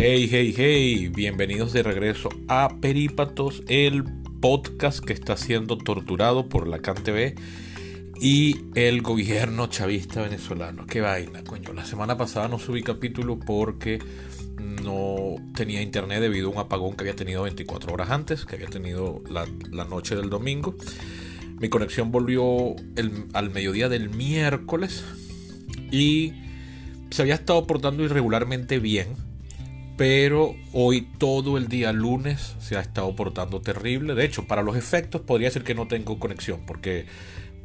Hey, 0.00 0.28
hey, 0.30 0.54
hey, 0.56 1.08
bienvenidos 1.08 1.72
de 1.72 1.82
regreso 1.82 2.28
a 2.46 2.76
Perípatos, 2.80 3.64
el 3.66 4.04
podcast 4.40 5.04
que 5.04 5.12
está 5.12 5.36
siendo 5.36 5.76
torturado 5.76 6.48
por 6.48 6.68
la 6.68 6.78
CanTV 6.78 7.34
y 8.20 8.60
el 8.76 9.02
gobierno 9.02 9.66
chavista 9.66 10.22
venezolano. 10.22 10.86
Qué 10.86 11.00
vaina, 11.00 11.42
coño. 11.42 11.72
La 11.72 11.84
semana 11.84 12.16
pasada 12.16 12.46
no 12.46 12.60
subí 12.60 12.84
capítulo 12.84 13.40
porque 13.40 13.98
no 14.84 15.34
tenía 15.56 15.82
internet 15.82 16.20
debido 16.20 16.50
a 16.50 16.52
un 16.52 16.58
apagón 16.58 16.94
que 16.94 17.02
había 17.02 17.16
tenido 17.16 17.42
24 17.42 17.92
horas 17.92 18.10
antes, 18.10 18.44
que 18.44 18.54
había 18.54 18.68
tenido 18.68 19.20
la, 19.28 19.46
noche 19.84 20.14
del 20.14 20.30
domingo. 20.30 20.76
Mi 21.58 21.68
conexión 21.68 22.12
volvió 22.12 22.76
al 23.32 23.50
mediodía 23.50 23.88
del 23.88 24.10
miércoles 24.10 25.04
y 25.90 26.34
se 27.10 27.22
había 27.22 27.34
estado 27.34 27.66
portando 27.66 28.04
irregularmente 28.04 28.78
bien 28.78 29.27
pero 29.98 30.54
hoy 30.72 31.08
todo 31.18 31.58
el 31.58 31.66
día 31.66 31.92
lunes 31.92 32.54
se 32.60 32.76
ha 32.76 32.80
estado 32.80 33.16
portando 33.16 33.60
terrible. 33.60 34.14
De 34.14 34.24
hecho, 34.24 34.46
para 34.46 34.62
los 34.62 34.76
efectos 34.76 35.22
podría 35.22 35.48
decir 35.48 35.64
que 35.64 35.74
no 35.74 35.88
tengo 35.88 36.20
conexión 36.20 36.60
porque 36.64 37.06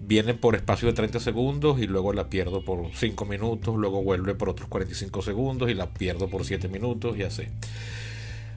viene 0.02 0.34
por 0.34 0.56
espacio 0.56 0.88
de 0.88 0.96
30 0.96 1.20
segundos 1.20 1.80
y 1.80 1.86
luego 1.86 2.12
la 2.12 2.30
pierdo 2.30 2.66
por 2.66 2.90
5 2.92 3.26
minutos, 3.26 3.76
luego 3.76 4.02
vuelve 4.02 4.34
por 4.34 4.50
otros 4.50 4.68
45 4.68 5.22
segundos 5.22 5.70
y 5.70 5.76
la 5.76 5.94
pierdo 5.94 6.28
por 6.28 6.44
7 6.44 6.68
minutos 6.70 7.16
y 7.20 7.22
así. 7.22 7.44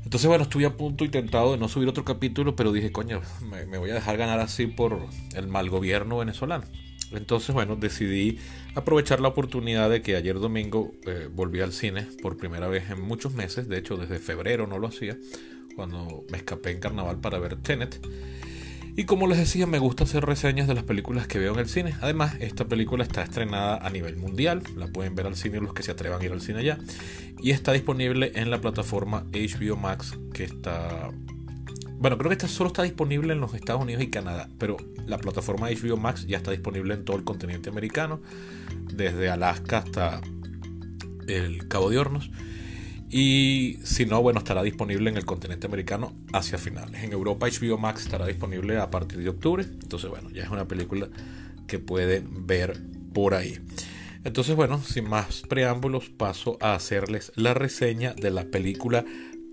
Entonces, 0.05 0.27
bueno, 0.27 0.45
estuve 0.45 0.65
a 0.65 0.75
punto 0.75 1.05
intentado 1.05 1.53
de 1.53 1.59
no 1.59 1.69
subir 1.69 1.87
otro 1.87 2.03
capítulo, 2.03 2.57
pero 2.57 2.73
dije, 2.73 2.93
coño, 2.93 3.21
me, 3.43 3.67
me 3.67 3.77
voy 3.77 3.91
a 3.91 3.95
dejar 3.95 4.17
ganar 4.17 4.41
así 4.41 4.69
por 4.69 4.99
el 5.35 5.49
mal 5.49 5.69
gobierno 5.69 6.17
venezolano. 6.17 6.65
Entonces, 7.17 7.55
bueno, 7.55 7.77
decidí 7.77 8.39
aprovechar 8.75 9.21
la 9.21 9.29
oportunidad 9.29 9.91
de 9.91 10.03
que 10.03 10.17
ayer 10.17 10.39
domingo 10.39 10.95
eh, 11.07 11.29
volví 11.33 11.61
al 11.61 11.73
cine 11.73 12.07
por 12.23 12.37
primera 12.37 12.69
vez 12.69 12.91
en 12.91 13.01
muchos 13.01 13.35
meses. 13.35 13.69
De 13.69 13.79
hecho, 13.79 13.97
desde 13.97 14.19
febrero 14.19 14.67
no 14.67 14.79
lo 14.79 14.89
hacía, 14.89 15.17
cuando 15.75 16.25
me 16.31 16.39
escapé 16.39 16.71
en 16.71 16.81
carnaval 16.81 17.21
para 17.21 17.39
ver 17.39 17.57
Tenet. 17.57 18.01
Y 18.99 19.05
como 19.05 19.27
les 19.27 19.37
decía, 19.37 19.67
me 19.67 19.79
gusta 19.79 20.05
hacer 20.05 20.25
reseñas 20.25 20.67
de 20.67 20.75
las 20.75 20.85
películas 20.85 21.27
que 21.27 21.39
veo 21.39 21.53
en 21.53 21.59
el 21.59 21.69
cine. 21.69 21.95
Además, 22.01 22.37
esta 22.41 22.65
película 22.65 23.05
está 23.05 23.23
estrenada 23.23 23.77
a 23.77 23.91
nivel 23.91 24.17
mundial. 24.17 24.63
La 24.75 24.87
pueden 24.87 25.15
ver 25.15 25.27
al 25.27 25.37
cine 25.37 25.61
los 25.61 25.75
que 25.75 25.83
se 25.83 25.91
atrevan 25.91 26.23
a 26.23 26.25
ir 26.25 26.33
al 26.33 26.41
cine 26.41 26.65
ya. 26.65 26.79
Y 27.43 27.51
está 27.51 27.73
disponible 27.73 28.33
en 28.37 28.51
la 28.51 28.59
plataforma 28.63 29.27
HBO 29.33 29.77
Max, 29.77 30.19
que 30.33 30.45
está 30.45 31.11
bueno, 31.99 32.19
creo 32.19 32.29
que 32.29 32.35
esta 32.35 32.49
solo 32.49 32.69
está 32.69 32.83
disponible 32.83 33.33
en 33.33 33.41
los 33.41 33.55
Estados 33.55 33.83
Unidos 33.83 34.03
y 34.03 34.11
Canadá, 34.11 34.49
pero 34.59 34.77
la 35.07 35.19
plataforma 35.19 35.71
HBO 35.71 35.97
Max 35.97 36.27
ya 36.27 36.37
está 36.37 36.51
disponible 36.51 36.95
en 36.95 37.05
todo 37.05 37.17
el 37.17 37.25
continente 37.25 37.71
americano, 37.71 38.21
desde 38.93 39.31
Alaska 39.31 39.79
hasta 39.79 40.21
el 41.27 41.69
Cabo 41.69 41.91
de 41.91 41.99
Hornos. 41.99 42.31
Y 43.09 43.79
si 43.85 44.05
no, 44.05 44.21
bueno, 44.21 44.41
estará 44.41 44.63
disponible 44.63 45.09
en 45.09 45.17
el 45.17 45.25
continente 45.25 45.67
americano 45.67 46.13
hacia 46.33 46.59
finales. 46.59 47.03
En 47.03 47.13
Europa 47.13 47.47
HBO 47.47 47.79
Max 47.79 48.03
estará 48.03 48.27
disponible 48.27 48.79
a 48.79 48.91
partir 48.91 49.19
de 49.19 49.29
octubre. 49.29 49.63
Entonces, 49.63 50.11
bueno, 50.11 50.29
ya 50.31 50.43
es 50.43 50.51
una 50.51 50.67
película 50.67 51.09
que 51.67 51.79
pueden 51.79 52.47
ver 52.47 52.79
por 53.15 53.35
ahí. 53.35 53.59
Entonces, 54.25 54.57
bueno, 54.57 54.83
sin 54.83 55.09
más 55.09 55.43
preámbulos, 55.49 56.11
paso 56.11 56.59
a 56.61 56.75
hacerles 56.75 57.33
la 57.37 57.55
reseña 57.55 58.13
de 58.13 58.33
la 58.33 58.45
película 58.45 59.05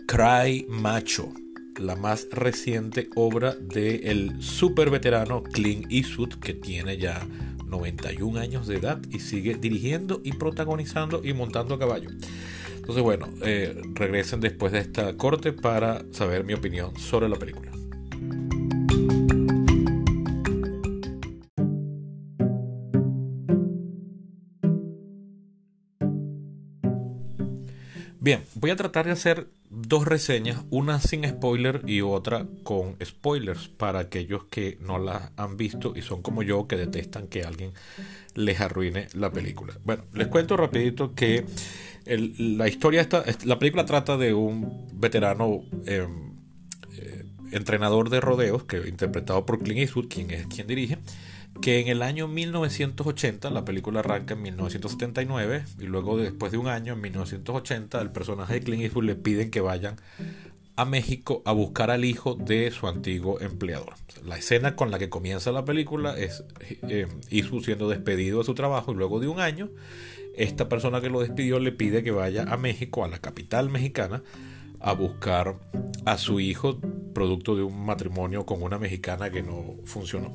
Cry 0.08 0.66
Macho 0.68 1.32
la 1.80 1.96
más 1.96 2.28
reciente 2.32 3.10
obra 3.16 3.56
del 3.56 4.04
el 4.04 4.44
super 4.44 4.90
veterano 4.90 5.44
Clint 5.44 5.92
Eastwood, 5.92 6.36
que 6.36 6.54
tiene 6.54 6.98
ya 6.98 7.26
91 7.68 8.40
años 8.40 8.68
de 8.68 8.78
edad 8.78 9.00
y 9.10 9.20
sigue 9.20 9.56
dirigiendo 9.56 10.22
y 10.24 10.34
protagonizando 10.34 11.22
y 11.24 11.34
montando 11.34 11.76
a 11.76 11.80
caballo. 11.80 12.10
Entonces, 12.76 13.04
bueno, 13.04 13.28
eh, 13.42 13.82
regresen 13.94 14.42
después 14.42 14.72
de 14.74 14.80
esta 14.80 15.16
corte 15.16 15.54
para 15.54 16.06
saber 16.12 16.44
mi 16.44 16.54
opinión 16.54 16.98
sobre 16.98 17.30
la 17.30 17.38
película. 17.38 17.72
Bien, 28.24 28.46
voy 28.56 28.72
a 28.72 28.78
tratar 28.78 29.06
de 29.06 29.12
hacer 29.12 29.50
dos 29.70 30.08
reseñas, 30.08 30.64
una 30.70 31.02
sin 31.02 31.28
spoiler 31.28 31.82
y 31.86 32.00
otra 32.00 32.48
con 32.64 32.96
spoilers 33.04 33.68
para 33.68 34.00
aquellos 34.00 34.46
que 34.46 34.78
no 34.80 34.98
la 34.98 35.34
han 35.36 35.58
visto 35.58 35.92
y 35.94 36.04
son 36.04 36.22
como 36.22 36.42
yo 36.42 36.66
que 36.66 36.78
detestan 36.78 37.28
que 37.28 37.44
alguien 37.44 37.74
les 38.34 38.62
arruine 38.62 39.10
la 39.14 39.30
película. 39.34 39.78
Bueno, 39.84 40.06
les 40.14 40.28
cuento 40.28 40.56
rapidito 40.56 41.14
que 41.14 41.46
la 42.06 42.70
historia 42.70 43.02
está, 43.02 43.26
la 43.44 43.60
película 43.60 43.84
trata 43.84 44.16
de 44.16 44.34
un 44.34 44.88
veterano 44.94 45.66
em, 45.86 46.38
eh, 46.96 47.26
entrenador 47.52 48.10
de 48.10 48.22
rodeos 48.22 48.64
que 48.64 48.88
interpretado 48.88 49.46
por 49.46 49.60
Clint 49.60 49.82
Eastwood, 49.82 50.08
quien 50.08 50.32
es 50.32 50.48
quien 50.48 50.66
dirige 50.66 50.98
que 51.62 51.80
en 51.80 51.88
el 51.88 52.02
año 52.02 52.28
1980, 52.28 53.50
la 53.50 53.66
película 53.66 54.00
arranca 54.00 54.34
en 54.34 54.42
1979, 54.42 55.66
y 55.80 55.84
luego 55.86 56.18
después 56.18 56.52
de 56.52 56.58
un 56.58 56.68
año, 56.68 56.94
en 56.94 57.02
1980, 57.02 58.02
el 58.02 58.12
personaje 58.12 58.56
de 58.56 58.60
Clint 58.62 58.84
Eastwood 58.84 59.06
le 59.06 59.16
piden 59.16 59.52
que 59.52 59.62
vayan 59.62 59.96
a 60.76 60.86
México 60.86 61.44
a 61.46 61.52
buscar 61.52 61.92
al 61.92 62.04
hijo 62.04 62.36
de 62.36 62.72
su 62.72 62.88
antiguo 62.88 63.40
empleador. 63.40 63.94
La 64.26 64.38
escena 64.38 64.76
con 64.76 64.90
la 64.90 64.98
que 64.98 65.10
comienza 65.10 65.52
la 65.52 65.66
película 65.66 66.18
es 66.18 66.44
eh, 66.90 67.08
Eastwood 67.30 67.64
siendo 67.64 67.90
despedido 67.90 68.40
de 68.40 68.46
su 68.46 68.56
trabajo 68.56 68.92
y 68.92 68.96
luego 68.96 69.20
de 69.20 69.28
un 69.28 69.40
año, 69.40 69.70
esta 70.36 70.68
persona 70.68 71.00
que 71.00 71.10
lo 71.10 71.22
despidió 71.22 71.60
le 71.60 71.72
pide 71.72 72.04
que 72.04 72.12
vaya 72.12 72.44
a 72.44 72.58
México, 72.58 73.06
a 73.06 73.08
la 73.08 73.20
capital 73.20 73.70
mexicana, 73.70 74.24
a 74.80 74.94
buscar 74.94 75.56
a 76.06 76.18
su 76.18 76.40
hijo, 76.40 76.80
producto 77.14 77.56
de 77.56 77.64
un 77.64 77.86
matrimonio 77.86 78.46
con 78.46 78.64
una 78.64 78.80
mexicana 78.80 79.30
que 79.30 79.44
no 79.44 79.76
funcionó. 79.86 80.34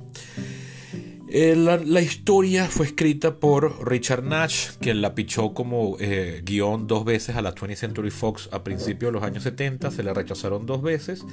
Eh, 1.31 1.55
la, 1.57 2.01
historia 2.01 2.69
fue 2.69 2.87
escrita 2.87 3.37
por 3.37 3.87
Richard 3.87 4.25
Nash, 4.25 4.71
quien 4.81 5.03
la 5.03 5.15
pichó 5.15 5.53
como 5.53 5.99
eh, 6.01 6.41
guion 6.43 6.87
dos 6.87 7.05
veces 7.05 7.37
a 7.37 7.43
la 7.43 7.55
20th 7.55 7.77
Century 7.77 8.11
Fox 8.11 8.49
a 8.51 8.65
principios 8.65 9.11
de 9.11 9.13
los 9.13 9.23
años 9.23 9.43
70, 9.43 9.91
se 9.91 10.03
le 10.03 10.15
rechazaron 10.15 10.65
dos 10.65 10.81
veces 10.81 11.27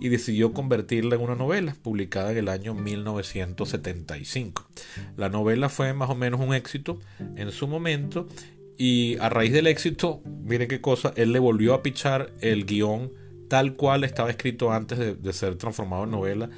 y 0.00 0.10
decidió 0.10 0.52
convertirla 0.52 1.16
en 1.16 1.22
una 1.22 1.34
novela 1.34 1.74
publicada 1.82 2.32
en 2.32 2.38
el 2.38 2.48
año 2.48 2.74
1975. 2.74 4.68
La 5.16 5.30
novela 5.30 5.70
fue 5.70 5.94
más 5.94 6.10
o 6.10 6.14
menos 6.14 6.40
un 6.40 6.52
éxito 6.52 6.98
en 7.36 7.50
su 7.50 7.66
momento 7.68 8.28
y 8.76 9.16
a 9.16 9.30
raíz 9.30 9.54
del 9.54 9.66
éxito, 9.66 10.20
miren 10.44 10.68
qué 10.68 10.82
cosa, 10.82 11.14
él 11.16 11.32
le 11.32 11.38
volvió 11.38 11.72
a 11.72 11.82
pichar 11.82 12.32
el 12.42 12.66
guion 12.66 13.12
tal 13.48 13.74
cual 13.74 14.04
estaba 14.04 14.30
escrito 14.30 14.72
antes 14.72 15.22
de 15.22 15.32
ser 15.32 15.56
transformado 15.56 16.04
en 16.04 16.10
novela 16.10 16.50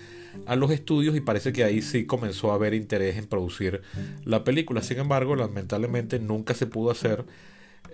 a 0.46 0.56
los 0.56 0.70
estudios 0.70 1.16
y 1.16 1.20
parece 1.20 1.52
que 1.52 1.64
ahí 1.64 1.82
sí 1.82 2.06
comenzó 2.06 2.52
a 2.52 2.54
haber 2.54 2.74
interés 2.74 3.16
en 3.16 3.26
producir 3.26 3.82
la 4.24 4.44
película. 4.44 4.82
Sin 4.82 4.98
embargo, 4.98 5.36
lamentablemente 5.36 6.18
nunca 6.18 6.54
se 6.54 6.66
pudo 6.66 6.90
hacer 6.90 7.24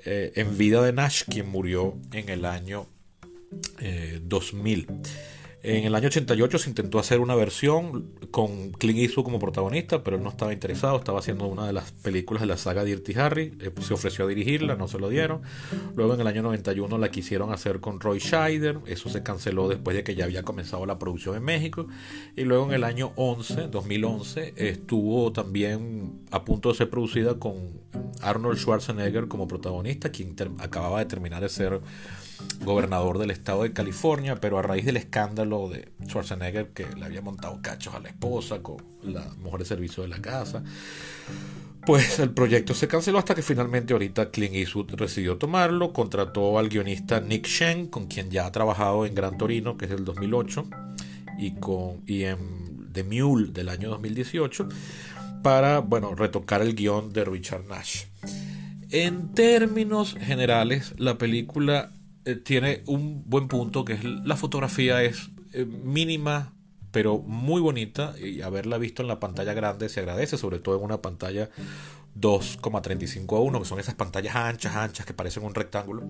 eh, 0.05 0.33
en 0.37 0.57
vida 0.59 0.83
de 0.83 0.93
Nash, 0.93 1.25
quien 1.29 1.49
murió 1.49 1.97
en 2.13 2.29
el 2.29 2.45
año 2.45 2.87
2000. 4.23 4.87
En 5.67 5.85
el 5.85 5.97
año 5.97 6.07
88 6.07 6.59
se 6.59 6.69
intentó 6.69 7.01
hacer 7.01 7.19
una 7.19 7.35
versión 7.35 8.13
con 8.31 8.71
Clint 8.71 9.01
Eastwood 9.01 9.25
como 9.25 9.41
protagonista, 9.41 10.05
pero 10.05 10.17
él 10.17 10.23
no 10.23 10.29
estaba 10.29 10.53
interesado, 10.53 10.97
estaba 10.97 11.19
haciendo 11.19 11.49
una 11.49 11.67
de 11.67 11.73
las 11.73 11.91
películas 11.91 12.43
de 12.43 12.47
la 12.47 12.57
saga 12.57 12.85
Dirty 12.85 13.15
Harry, 13.19 13.53
eh, 13.61 13.73
se 13.81 13.93
ofreció 13.93 14.27
a 14.27 14.29
dirigirla, 14.29 14.77
no 14.77 14.87
se 14.87 15.01
lo 15.01 15.09
dieron. 15.09 15.41
Luego 15.97 16.15
en 16.15 16.21
el 16.21 16.29
año 16.29 16.43
91 16.43 16.99
la 16.99 17.11
quisieron 17.11 17.53
hacer 17.53 17.81
con 17.81 17.99
Roy 17.99 18.21
Scheider, 18.21 18.79
eso 18.87 19.09
se 19.09 19.25
canceló 19.25 19.69
después 19.69 19.97
de 19.97 20.05
que 20.05 20.15
ya 20.15 20.27
había 20.27 20.45
comenzado 20.45 20.87
la 20.87 21.01
producción 21.01 21.35
en 21.35 21.43
México. 21.43 21.89
Y 22.37 22.45
luego 22.45 22.67
en 22.67 22.75
el 22.75 22.85
año 22.85 23.11
11, 23.17 23.67
2011, 23.67 24.55
estuvo 24.55 25.33
también 25.33 26.21
a 26.31 26.45
punto 26.45 26.69
de 26.69 26.77
ser 26.77 26.91
producida 26.91 27.41
con 27.41 27.57
Arnold 28.21 28.57
Schwarzenegger 28.57 29.27
como 29.27 29.49
protagonista, 29.49 30.11
quien 30.11 30.37
acababa 30.59 31.01
de 31.01 31.07
terminar 31.07 31.43
de 31.43 31.49
ser 31.49 31.81
gobernador 32.65 33.19
del 33.19 33.31
estado 33.31 33.63
de 33.63 33.73
California, 33.73 34.37
pero 34.37 34.59
a 34.59 34.63
raíz 34.63 34.85
del 34.85 34.97
escándalo 34.97 35.69
de 35.69 35.89
Schwarzenegger 36.07 36.71
que 36.71 36.87
le 36.97 37.05
había 37.05 37.23
montado 37.23 37.61
cachos 37.63 37.95
a 37.95 38.01
la 38.01 38.09
esposa 38.09 38.63
con 38.63 38.77
la 39.03 39.25
mujer 39.39 39.61
de 39.61 39.67
servicio 39.67 40.03
de 40.03 40.09
la 40.09 40.21
casa, 40.21 40.63
pues 41.87 42.19
el 42.19 42.31
proyecto 42.31 42.75
se 42.75 42.89
canceló 42.89 43.19
hasta 43.19 43.35
que 43.35 43.43
finalmente 43.43 43.93
ahorita 43.93 44.31
Clint 44.31 44.55
Eastwood 44.55 44.97
decidió 44.97 45.39
tomarlo, 45.39 45.93
contrató 45.93 46.59
al 46.59 46.69
guionista 46.69 47.21
Nick 47.21 47.47
Shen, 47.47 47.87
con 47.87 48.07
quien 48.07 48.31
ya 48.31 48.47
ha 48.47 48.53
trabajado 48.53 49.07
en 49.07 49.15
Gran 49.15 49.39
Torino, 49.39 49.77
que 49.77 49.85
es 49.85 49.93
del 49.93 50.05
2008, 50.05 50.67
y, 51.39 51.53
con, 51.53 52.03
y 52.07 52.25
en 52.25 52.93
The 52.93 53.05
Mule 53.05 53.53
del 53.53 53.69
año 53.69 53.91
2018, 53.91 54.69
para, 55.43 55.79
bueno, 55.79 56.15
retocar 56.17 56.61
el 56.61 56.75
guion 56.75 57.13
de 57.13 57.25
Richard 57.25 57.67
Nash. 57.67 58.07
En 58.91 59.33
términos 59.33 60.17
generales, 60.19 60.95
la 60.99 61.19
película 61.19 61.93
eh, 62.27 62.35
tiene 62.35 62.83
un 62.87 63.23
buen 63.25 63.49
punto 63.49 63.85
que 63.85 63.95
es 63.95 64.05
la 64.05 64.37
fotografía 64.37 65.03
es 65.03 65.31
eh, 65.53 65.65
mínima 65.65 66.53
pero 66.91 67.19
muy 67.19 67.61
bonita 67.61 68.15
y 68.19 68.43
haberla 68.43 68.79
visto 68.79 69.03
en 69.03 69.09
la 69.09 69.21
pantalla 69.21 69.53
grande 69.55 69.89
se 69.89 70.01
agradece, 70.01 70.37
sobre 70.37 70.59
todo 70.59 70.77
en 70.77 70.83
una 70.83 71.03
pantalla 71.03 71.51
2,35 72.19 73.37
a 73.37 73.41
1, 73.41 73.61
que 73.61 73.65
son 73.67 73.79
esas 73.79 73.95
pantallas 73.95 74.35
anchas, 74.35 74.75
anchas 74.75 75.05
que 75.07 75.15
parecen 75.15 75.45
un 75.45 75.55
rectángulo. 75.55 76.09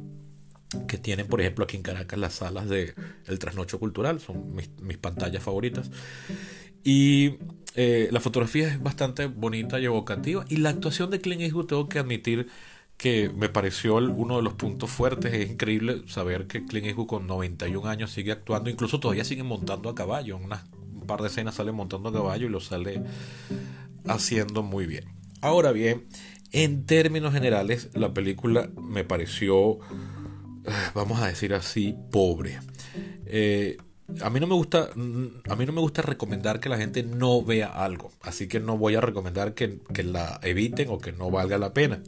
que 0.86 0.96
tienen, 0.96 1.26
por 1.26 1.40
ejemplo, 1.40 1.64
aquí 1.64 1.76
en 1.76 1.82
Caracas 1.82 2.18
las 2.18 2.34
salas 2.34 2.68
de 2.68 2.94
El 3.26 3.38
Trasnocho 3.38 3.78
Cultural, 3.78 4.20
son 4.20 4.54
mis, 4.54 4.96
pantallas 4.98 5.42
favoritas. 5.42 5.90
Y 6.84 7.38
eh, 7.74 8.08
la 8.12 8.20
fotografía 8.20 8.68
es 8.68 8.80
bastante 8.80 9.26
bonita 9.26 9.80
y 9.80 9.86
evocativa. 9.86 10.44
Y 10.48 10.58
la 10.58 10.70
actuación 10.70 11.10
de 11.10 11.20
Clint 11.20 11.42
Eastwood, 11.42 11.66
tengo 11.66 11.88
que 11.88 11.98
admitir 11.98 12.48
que 12.96 13.28
me 13.28 13.48
pareció 13.48 13.96
uno 13.96 14.36
de 14.36 14.42
los 14.42 14.54
puntos 14.54 14.90
fuertes. 14.90 15.32
Es 15.34 15.50
increíble 15.50 16.02
saber 16.06 16.46
que 16.46 16.64
Clint 16.64 16.86
Eastwood 16.86 17.06
con 17.06 17.26
91 17.26 17.88
años 17.88 18.10
sigue 18.10 18.32
actuando, 18.32 18.70
incluso 18.70 19.00
todavía 19.00 19.24
sigue 19.24 19.42
montando 19.42 19.88
a 19.88 19.94
caballo. 19.94 20.36
En 20.36 20.44
unas, 20.44 20.64
un 20.94 21.06
par 21.06 21.20
de 21.20 21.28
escenas 21.28 21.56
sale 21.56 21.72
montando 21.72 22.08
a 22.08 22.12
caballo 22.12 22.46
y 22.46 22.50
lo 22.50 22.60
sale 22.60 23.02
haciendo 24.06 24.62
muy 24.62 24.86
bien. 24.86 25.04
Ahora 25.42 25.72
bien, 25.72 26.06
en 26.52 26.86
términos 26.86 27.32
generales, 27.34 27.90
la 27.92 28.14
película 28.14 28.70
me 28.80 29.04
pareció, 29.04 29.78
eh, 30.64 30.70
vamos 30.94 31.20
a 31.20 31.26
decir 31.26 31.52
así, 31.54 31.94
pobre. 32.10 32.58
Eh, 33.26 33.76
a 34.22 34.30
mí 34.30 34.38
no 34.38 34.46
me 34.46 34.54
gusta 34.54 34.90
a 34.92 35.56
mí 35.56 35.66
no 35.66 35.72
me 35.72 35.80
gusta 35.80 36.00
recomendar 36.00 36.60
que 36.60 36.68
la 36.68 36.76
gente 36.76 37.02
no 37.02 37.42
vea 37.42 37.66
algo 37.66 38.12
así 38.22 38.46
que 38.46 38.60
no 38.60 38.78
voy 38.78 38.94
a 38.94 39.00
recomendar 39.00 39.54
que, 39.54 39.80
la 40.04 40.38
eviten 40.42 40.88
o 40.90 40.98
que 40.98 41.12
no 41.12 41.30
valga 41.30 41.58
la 41.58 41.74
pena 41.74 42.00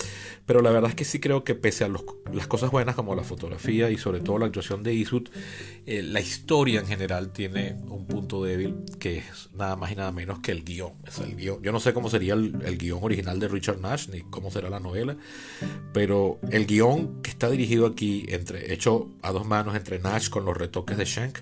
pero 0.46 0.62
la 0.62 0.70
verdad 0.70 0.90
es 0.90 0.96
que 0.96 1.04
sí 1.04 1.18
creo 1.18 1.42
que 1.42 1.56
pese 1.56 1.84
a 1.84 1.88
las 1.88 2.46
cosas 2.46 2.70
buenas 2.70 2.94
como 2.94 3.16
la 3.16 3.24
fotografía 3.24 3.90
y 3.90 3.98
sobre 3.98 4.20
todo 4.20 4.38
la 4.38 4.46
actuación 4.46 4.84
de 4.84 4.92
Eastwood 4.92 5.28
eh, 5.86 6.02
la 6.02 6.20
historia 6.20 6.80
en 6.80 6.86
general 6.86 7.32
tiene 7.32 7.76
un 7.88 8.06
punto 8.06 8.44
débil 8.44 8.76
que 9.00 9.18
es 9.18 9.50
nada 9.54 9.74
más 9.74 9.90
y 9.90 9.96
nada 9.96 10.12
menos 10.12 10.38
que 10.38 10.52
el 10.52 10.64
guion, 10.64 10.92
el 11.24 11.34
guion. 11.34 11.62
yo 11.62 11.72
no 11.72 11.80
sé 11.80 11.92
cómo 11.92 12.08
sería 12.08 12.34
el, 12.34 12.56
el 12.64 12.78
guion 12.78 13.00
original 13.02 13.40
de 13.40 13.48
Richard 13.48 13.80
Nash 13.80 14.08
ni 14.08 14.20
cómo 14.20 14.52
será 14.52 14.70
la 14.70 14.78
novela 14.78 15.16
pero 15.92 16.38
el 16.50 16.66
guion 16.66 17.22
que 17.22 17.30
está 17.30 17.50
dirigido 17.50 17.86
aquí 17.86 18.24
entre 18.28 18.72
hecho 18.72 19.08
a 19.22 19.32
dos 19.32 19.46
manos 19.46 19.74
entre 19.74 19.98
Nash 19.98 20.28
con 20.28 20.44
los 20.44 20.56
retoques 20.56 20.96
de 20.96 21.04
Shank 21.04 21.38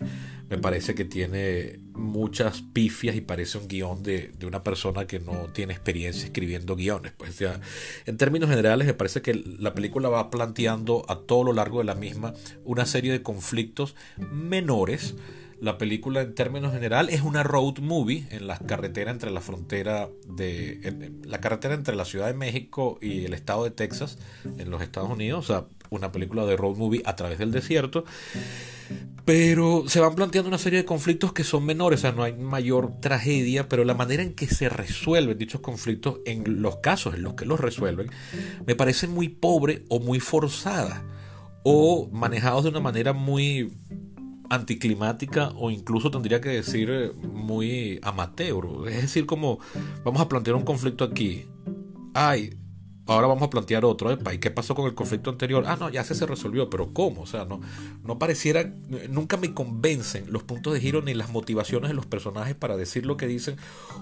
me 0.48 0.58
parece 0.58 0.94
que 0.94 1.04
tiene 1.04 1.80
muchas 1.92 2.62
pifias 2.62 3.16
y 3.16 3.20
parece 3.20 3.58
un 3.58 3.66
guion 3.66 4.02
de, 4.02 4.32
una 4.46 4.62
persona 4.62 5.06
que 5.06 5.18
no 5.18 5.48
tiene 5.52 5.72
experiencia 5.72 6.26
escribiendo 6.26 6.76
guiones. 6.76 7.12
Pues 7.16 7.42
en 8.06 8.16
términos 8.16 8.48
generales, 8.48 8.86
me 8.86 8.94
parece 8.94 9.22
que 9.22 9.34
la 9.34 9.74
película 9.74 10.08
va 10.08 10.30
planteando 10.30 11.04
a 11.08 11.20
todo 11.20 11.44
lo 11.44 11.52
largo 11.52 11.78
de 11.78 11.84
la 11.84 11.94
misma 11.94 12.34
una 12.64 12.86
serie 12.86 13.10
de 13.10 13.22
conflictos 13.22 13.96
menores. 14.30 15.16
La 15.58 15.78
película 15.78 16.20
en 16.20 16.34
términos 16.34 16.72
generales 16.72 17.14
es 17.14 17.22
una 17.22 17.42
road 17.42 17.78
movie 17.78 18.28
en 18.30 18.46
la 18.46 18.58
carretera 18.58 19.10
entre 19.10 19.30
la 19.30 19.40
frontera 19.40 20.10
de 20.28 21.12
la 21.24 21.40
carretera 21.40 21.74
entre 21.74 21.96
la 21.96 22.04
Ciudad 22.04 22.26
de 22.26 22.34
México 22.34 22.98
y 23.00 23.24
el 23.24 23.32
estado 23.32 23.64
de 23.64 23.70
Texas 23.70 24.18
en 24.58 24.70
los 24.70 24.82
Estados 24.82 25.10
Unidos, 25.10 25.48
o 25.48 25.54
sea, 25.54 25.66
una 25.88 26.12
película 26.12 26.44
de 26.44 26.56
road 26.58 26.76
movie 26.76 27.02
a 27.06 27.16
través 27.16 27.38
del 27.38 27.52
desierto. 27.52 28.04
Pero 29.26 29.88
se 29.88 29.98
van 29.98 30.14
planteando 30.14 30.48
una 30.48 30.56
serie 30.56 30.78
de 30.78 30.84
conflictos 30.84 31.32
que 31.32 31.42
son 31.42 31.66
menores, 31.66 31.98
o 31.98 32.02
sea, 32.02 32.12
no 32.12 32.22
hay 32.22 32.32
mayor 32.34 33.00
tragedia, 33.00 33.68
pero 33.68 33.84
la 33.84 33.92
manera 33.92 34.22
en 34.22 34.34
que 34.34 34.46
se 34.46 34.68
resuelven 34.68 35.36
dichos 35.36 35.60
conflictos, 35.60 36.20
en 36.24 36.62
los 36.62 36.76
casos 36.76 37.16
en 37.16 37.24
los 37.24 37.34
que 37.34 37.44
los 37.44 37.58
resuelven, 37.58 38.08
me 38.66 38.76
parece 38.76 39.08
muy 39.08 39.28
pobre 39.28 39.84
o 39.88 39.98
muy 39.98 40.20
forzada, 40.20 41.04
o 41.64 42.08
manejados 42.12 42.62
de 42.62 42.70
una 42.70 42.78
manera 42.78 43.12
muy 43.12 43.72
anticlimática 44.48 45.50
o 45.56 45.72
incluso 45.72 46.10
tendría 46.12 46.40
que 46.40 46.50
decir 46.50 46.88
eh, 46.88 47.12
muy 47.12 47.98
amateur. 48.02 48.88
Es 48.88 49.02
decir, 49.02 49.26
como 49.26 49.58
vamos 50.04 50.20
a 50.20 50.28
plantear 50.28 50.54
un 50.54 50.62
conflicto 50.62 51.02
aquí. 51.02 51.46
Ay, 52.14 52.54
Ahora 53.06 53.28
vamos 53.28 53.44
a 53.44 53.50
plantear 53.50 53.84
otro. 53.84 54.12
¿Y 54.32 54.38
qué 54.38 54.50
pasó 54.50 54.74
con 54.74 54.86
el 54.86 54.94
conflicto 54.94 55.30
anterior? 55.30 55.64
Ah, 55.66 55.76
no, 55.78 55.88
ya 55.90 56.02
se, 56.02 56.14
se 56.14 56.26
resolvió, 56.26 56.68
pero 56.68 56.92
¿cómo? 56.92 57.22
O 57.22 57.26
sea, 57.26 57.44
no, 57.44 57.60
no 58.04 58.18
pareciera, 58.18 58.72
nunca 59.08 59.36
me 59.36 59.54
convencen 59.54 60.24
los 60.32 60.42
puntos 60.42 60.74
de 60.74 60.80
giro 60.80 61.02
ni 61.02 61.14
las 61.14 61.30
motivaciones 61.30 61.90
de 61.90 61.94
los 61.94 62.06
personajes 62.06 62.54
para 62.54 62.76
decir 62.76 63.06
lo 63.06 63.16
que 63.16 63.26
dicen 63.26 63.56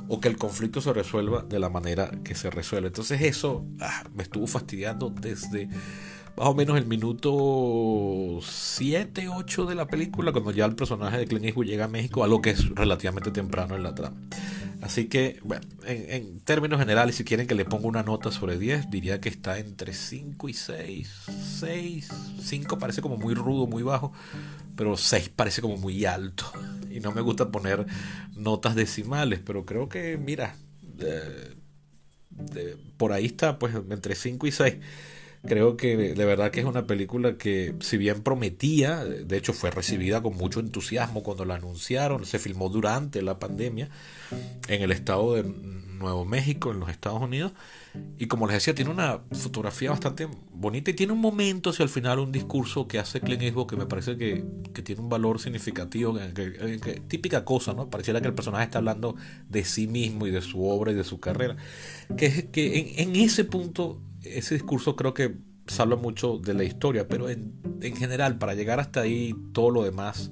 o 0.08 0.20
que 0.20 0.28
el 0.28 0.36
conflicto 0.36 0.80
se 0.80 0.92
resuelva 0.92 1.42
de 1.42 1.58
la 1.58 1.68
manera 1.68 2.10
que 2.24 2.34
se 2.34 2.50
resuelve. 2.50 2.88
Entonces 2.88 3.20
eso 3.20 3.64
ah, 3.80 4.04
me 4.14 4.22
estuvo 4.22 4.46
fastidiando 4.46 5.10
desde 5.10 5.68
más 6.36 6.48
o 6.48 6.54
menos 6.54 6.76
el 6.76 6.86
minuto 6.86 8.40
7, 8.42 9.28
8 9.28 9.66
de 9.66 9.74
la 9.74 9.86
película, 9.86 10.32
cuando 10.32 10.50
ya 10.50 10.64
el 10.64 10.74
personaje 10.74 11.18
de 11.18 11.26
Clint 11.26 11.56
llega 11.58 11.84
a 11.84 11.88
México, 11.88 12.24
algo 12.24 12.42
que 12.42 12.50
es 12.50 12.68
relativamente 12.70 13.30
temprano 13.30 13.76
en 13.76 13.84
la 13.84 13.94
trama. 13.94 14.16
Así 14.84 15.06
que, 15.06 15.38
bueno, 15.42 15.66
en, 15.86 16.40
términos 16.40 16.78
generales, 16.78 17.14
si 17.14 17.24
quieren 17.24 17.46
que 17.46 17.54
le 17.54 17.64
ponga 17.64 17.86
una 17.86 18.02
nota 18.02 18.30
sobre 18.30 18.58
10, 18.58 18.90
diría 18.90 19.18
que 19.18 19.30
está 19.30 19.58
entre 19.58 19.94
5 19.94 20.46
y 20.46 20.52
6. 20.52 21.10
6, 21.58 22.08
5 22.42 22.78
parece 22.78 23.00
como 23.00 23.16
muy 23.16 23.32
rudo, 23.34 23.66
muy 23.66 23.82
bajo, 23.82 24.12
pero 24.76 24.98
6 24.98 25.30
parece 25.30 25.62
como 25.62 25.78
muy 25.78 26.04
alto. 26.04 26.44
Y 26.90 27.00
no 27.00 27.12
me 27.12 27.22
gusta 27.22 27.50
poner 27.50 27.86
notas 28.36 28.74
decimales, 28.74 29.40
pero 29.42 29.64
creo 29.64 29.88
que, 29.88 30.18
mira, 30.18 30.54
por 32.98 33.14
ahí 33.14 33.24
está, 33.24 33.58
pues 33.58 33.74
entre 33.74 34.14
5 34.14 34.46
y 34.46 34.52
6. 34.52 34.74
Creo 35.46 35.76
que 35.76 35.96
de 35.96 36.24
verdad 36.24 36.50
que 36.50 36.60
es 36.60 36.66
una 36.66 36.86
película 36.86 37.36
que, 37.36 37.74
si 37.80 37.98
bien 37.98 38.22
prometía, 38.22 39.04
de 39.04 39.36
hecho 39.36 39.52
fue 39.52 39.70
recibida 39.70 40.22
con 40.22 40.36
mucho 40.36 40.60
entusiasmo 40.60 41.22
cuando 41.22 41.44
la 41.44 41.56
anunciaron, 41.56 42.24
se 42.24 42.38
filmó 42.38 42.70
durante 42.70 43.20
la 43.20 43.38
pandemia 43.38 43.90
en 44.68 44.82
el 44.82 44.90
estado 44.90 45.34
de 45.34 45.44
Nuevo 45.44 46.24
México, 46.24 46.70
en 46.70 46.80
los 46.80 46.88
Estados 46.88 47.20
Unidos, 47.20 47.52
y 48.18 48.26
como 48.26 48.46
les 48.46 48.54
decía, 48.54 48.74
tiene 48.74 48.90
una 48.90 49.20
fotografía 49.32 49.90
bastante 49.90 50.28
bonita 50.52 50.90
y 50.90 50.94
tiene 50.94 51.12
un 51.12 51.20
momento 51.20 51.70
hacia 51.70 51.82
el 51.82 51.88
final, 51.88 52.18
un 52.18 52.32
discurso 52.32 52.88
que 52.88 52.98
hace 52.98 53.20
Clint 53.20 53.42
Eastwood 53.42 53.66
que 53.66 53.76
me 53.76 53.86
parece 53.86 54.16
que, 54.16 54.44
tiene 54.82 55.02
un 55.02 55.08
valor 55.08 55.40
significativo, 55.40 56.18
que, 56.34 57.02
típica 57.06 57.44
cosa, 57.44 57.74
¿no? 57.74 57.90
Pareciera 57.90 58.20
que 58.20 58.28
el 58.28 58.34
personaje 58.34 58.64
está 58.64 58.78
hablando 58.78 59.14
de 59.48 59.64
sí 59.64 59.86
mismo 59.86 60.26
y 60.26 60.30
de 60.30 60.40
su 60.40 60.64
obra 60.66 60.92
y 60.92 60.94
de 60.94 61.04
su 61.04 61.20
carrera, 61.20 61.56
que 62.16 62.26
es 62.26 62.44
que 62.44 62.94
en 62.98 63.14
ese 63.14 63.44
punto 63.44 64.00
ese 64.24 64.54
discurso 64.54 64.96
creo 64.96 65.14
que 65.14 65.34
salva 65.66 65.96
mucho 65.96 66.38
de 66.38 66.54
la 66.54 66.64
historia, 66.64 67.08
pero 67.08 67.28
en, 67.30 67.52
general, 67.96 68.38
para 68.38 68.54
llegar 68.54 68.80
hasta 68.80 69.00
ahí, 69.00 69.34
todo 69.52 69.70
lo 69.70 69.84
demás 69.84 70.30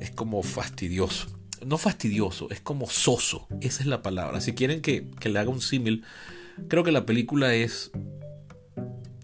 es 0.00 0.10
como 0.10 0.42
fastidioso. 0.42 1.26
No 1.64 1.78
fastidioso, 1.78 2.50
es 2.50 2.60
como 2.60 2.88
soso. 2.88 3.46
Esa 3.60 3.82
es 3.82 3.86
la 3.86 4.02
palabra. 4.02 4.40
Si 4.40 4.52
quieren 4.52 4.82
que, 4.82 5.10
que 5.18 5.28
le 5.28 5.38
haga 5.38 5.50
un 5.50 5.60
símil, 5.60 6.04
creo 6.68 6.84
que 6.84 6.92
la 6.92 7.06
película 7.06 7.54
es 7.54 7.90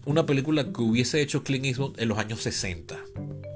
una 0.05 0.25
película 0.25 0.71
que 0.71 0.81
hubiese 0.81 1.21
hecho 1.21 1.43
Clint 1.43 1.65
Eastwood 1.65 1.99
en 1.99 2.09
los 2.09 2.17
años 2.17 2.41
60 2.41 2.97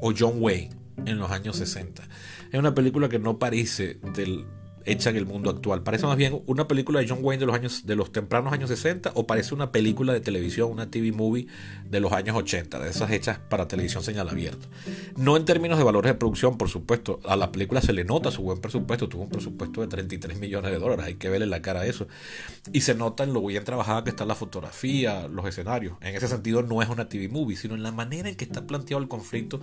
o 0.01 0.13
John 0.17 0.36
Wayne 0.38 0.75
en 1.05 1.17
los 1.17 1.31
años 1.31 1.57
60. 1.57 2.03
Es 2.51 2.59
una 2.59 2.75
película 2.75 3.09
que 3.09 3.19
no 3.19 3.39
parece 3.39 3.95
del, 4.13 4.45
hecha 4.85 5.09
en 5.09 5.17
el 5.17 5.25
mundo 5.25 5.49
actual. 5.49 5.83
Parece 5.83 6.05
más 6.05 6.17
bien 6.17 6.41
una 6.45 6.67
película 6.67 6.99
de 6.99 7.07
John 7.07 7.19
Wayne 7.21 7.39
de 7.39 7.45
los 7.45 7.55
años 7.55 7.85
de 7.85 7.95
los 7.95 8.11
tempranos 8.11 8.53
años 8.53 8.69
60 8.69 9.11
o 9.15 9.27
parece 9.27 9.53
una 9.53 9.71
película 9.71 10.13
de 10.13 10.19
televisión, 10.19 10.71
una 10.71 10.89
TV 10.89 11.11
movie 11.11 11.47
de 11.89 11.99
los 11.99 12.11
años 12.11 12.35
80, 12.35 12.79
de 12.79 12.89
esas 12.89 13.11
hechas 13.11 13.39
para 13.49 13.67
televisión 13.67 14.03
señal 14.03 14.29
abierta. 14.29 14.67
No 15.17 15.37
en 15.37 15.45
términos 15.45 15.77
de 15.77 15.83
valores 15.83 16.11
de 16.11 16.17
producción, 16.17 16.57
por 16.57 16.69
supuesto, 16.69 17.19
a 17.25 17.35
la 17.35 17.51
película 17.51 17.81
se 17.81 17.93
le 17.93 18.03
nota 18.03 18.31
su 18.31 18.41
buen 18.41 18.59
presupuesto, 18.59 19.09
tuvo 19.09 19.23
un 19.23 19.29
presupuesto 19.29 19.81
de 19.81 19.87
33 19.87 20.39
millones 20.39 20.71
de 20.71 20.79
dólares, 20.79 21.05
hay 21.05 21.15
que 21.15 21.29
verle 21.29 21.47
la 21.47 21.61
cara 21.61 21.81
a 21.81 21.85
eso. 21.85 22.07
Y 22.71 22.81
se 22.81 22.95
nota 22.95 23.23
en 23.23 23.33
lo 23.33 23.45
bien 23.45 23.63
trabajada 23.63 24.03
que 24.03 24.09
está 24.09 24.25
la 24.25 24.35
fotografía, 24.35 25.27
los 25.27 25.45
escenarios. 25.45 25.97
En 26.01 26.15
ese 26.15 26.27
sentido 26.27 26.61
no 26.61 26.81
es 26.81 26.89
una 26.89 27.09
TV 27.09 27.29
movie, 27.29 27.57
sino 27.57 27.75
en 27.75 27.83
la 27.83 27.91
manera 27.91 28.29
en 28.29 28.35
que 28.35 28.45
está 28.45 28.65
planteado 28.67 29.01
el 29.01 29.07
conflicto 29.07 29.61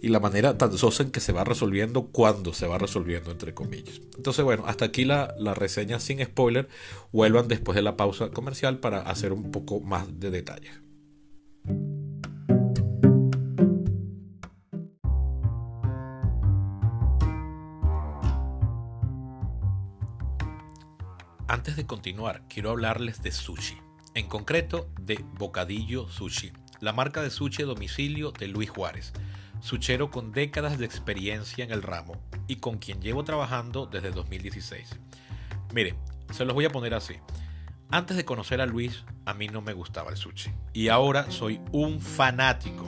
y 0.00 0.08
la 0.08 0.20
manera 0.20 0.58
tan 0.58 0.76
sosa 0.76 1.02
en 1.02 1.10
que 1.10 1.20
se 1.20 1.32
va 1.32 1.44
resolviendo 1.44 2.06
cuando 2.06 2.52
se 2.52 2.66
va 2.66 2.78
resolviendo, 2.78 3.30
entre 3.30 3.54
comillas. 3.54 4.00
Entonces, 4.16 4.44
bueno, 4.58 4.70
hasta 4.70 4.86
aquí 4.86 5.04
la, 5.04 5.34
la 5.38 5.54
reseña 5.54 6.00
sin 6.00 6.24
spoiler. 6.24 6.68
Vuelvan 7.12 7.48
después 7.48 7.76
de 7.76 7.82
la 7.82 7.96
pausa 7.96 8.30
comercial 8.30 8.78
para 8.78 9.00
hacer 9.00 9.32
un 9.32 9.50
poco 9.50 9.80
más 9.80 10.18
de 10.18 10.30
detalles. 10.30 10.80
Antes 21.50 21.76
de 21.76 21.86
continuar, 21.86 22.42
quiero 22.48 22.70
hablarles 22.70 23.22
de 23.22 23.32
sushi, 23.32 23.78
en 24.14 24.28
concreto 24.28 24.90
de 25.00 25.24
Bocadillo 25.38 26.06
Sushi, 26.08 26.52
la 26.80 26.92
marca 26.92 27.22
de 27.22 27.30
sushi 27.30 27.62
domicilio 27.62 28.32
de 28.32 28.48
Luis 28.48 28.68
Juárez 28.68 29.12
suchero 29.60 30.10
con 30.10 30.32
décadas 30.32 30.78
de 30.78 30.84
experiencia 30.84 31.64
en 31.64 31.72
el 31.72 31.82
ramo 31.82 32.16
y 32.46 32.56
con 32.56 32.78
quien 32.78 33.00
llevo 33.00 33.24
trabajando 33.24 33.86
desde 33.86 34.10
2016. 34.10 34.98
Mire, 35.74 35.94
se 36.32 36.44
los 36.44 36.54
voy 36.54 36.64
a 36.64 36.70
poner 36.70 36.94
así. 36.94 37.16
Antes 37.90 38.16
de 38.16 38.24
conocer 38.24 38.60
a 38.60 38.66
Luis, 38.66 39.04
a 39.24 39.34
mí 39.34 39.48
no 39.48 39.62
me 39.62 39.72
gustaba 39.72 40.10
el 40.10 40.16
sushi. 40.16 40.50
Y 40.72 40.88
ahora 40.88 41.30
soy 41.30 41.60
un 41.72 42.00
fanático. 42.00 42.86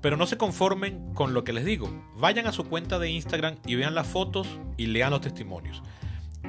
Pero 0.00 0.16
no 0.16 0.26
se 0.26 0.38
conformen 0.38 1.12
con 1.12 1.34
lo 1.34 1.44
que 1.44 1.52
les 1.52 1.64
digo. 1.64 1.90
Vayan 2.16 2.46
a 2.46 2.52
su 2.52 2.64
cuenta 2.64 2.98
de 2.98 3.10
Instagram 3.10 3.56
y 3.66 3.74
vean 3.74 3.94
las 3.94 4.06
fotos 4.06 4.46
y 4.76 4.86
lean 4.86 5.10
los 5.10 5.20
testimonios. 5.20 5.82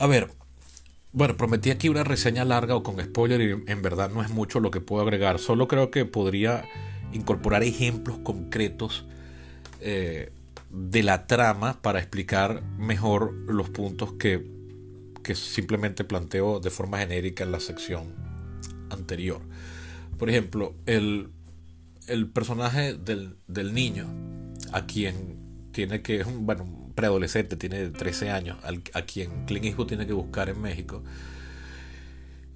A 0.00 0.06
ver, 0.06 0.28
bueno, 1.12 1.36
prometí 1.36 1.70
aquí 1.70 1.90
una 1.90 2.04
reseña 2.04 2.46
larga 2.46 2.74
o 2.74 2.82
con 2.82 2.98
spoiler 2.98 3.42
y 3.42 3.70
en 3.70 3.82
verdad 3.82 4.10
no 4.10 4.22
es 4.22 4.30
mucho 4.30 4.58
lo 4.58 4.70
que 4.70 4.80
puedo 4.80 5.02
agregar. 5.02 5.38
Solo 5.38 5.68
creo 5.68 5.90
que 5.90 6.06
podría 6.06 6.64
incorporar 7.12 7.62
ejemplos 7.62 8.16
concretos 8.24 9.04
eh, 9.82 10.32
de 10.70 11.02
la 11.02 11.26
trama 11.26 11.82
para 11.82 11.98
explicar 11.98 12.62
mejor 12.78 13.34
los 13.46 13.68
puntos 13.68 14.14
que, 14.14 14.50
que 15.22 15.34
simplemente 15.34 16.02
planteo 16.04 16.60
de 16.60 16.70
forma 16.70 17.00
genérica 17.00 17.44
en 17.44 17.52
la 17.52 17.60
sección 17.60 18.14
anterior. 18.88 19.42
Por 20.18 20.30
ejemplo, 20.30 20.74
el, 20.86 21.28
el 22.06 22.26
personaje 22.30 22.94
del, 22.94 23.36
del, 23.48 23.74
niño, 23.74 24.08
a 24.72 24.86
quien 24.86 25.68
tiene 25.72 26.00
que, 26.00 26.22
bueno, 26.24 26.79
preadolescente, 27.00 27.56
tiene 27.56 27.86
13 27.88 28.30
años, 28.30 28.58
a 28.92 29.02
quien 29.02 29.46
Clint 29.46 29.64
Eastwood 29.64 29.86
tiene 29.86 30.06
que 30.06 30.12
buscar 30.12 30.50
en 30.50 30.60
México, 30.60 31.02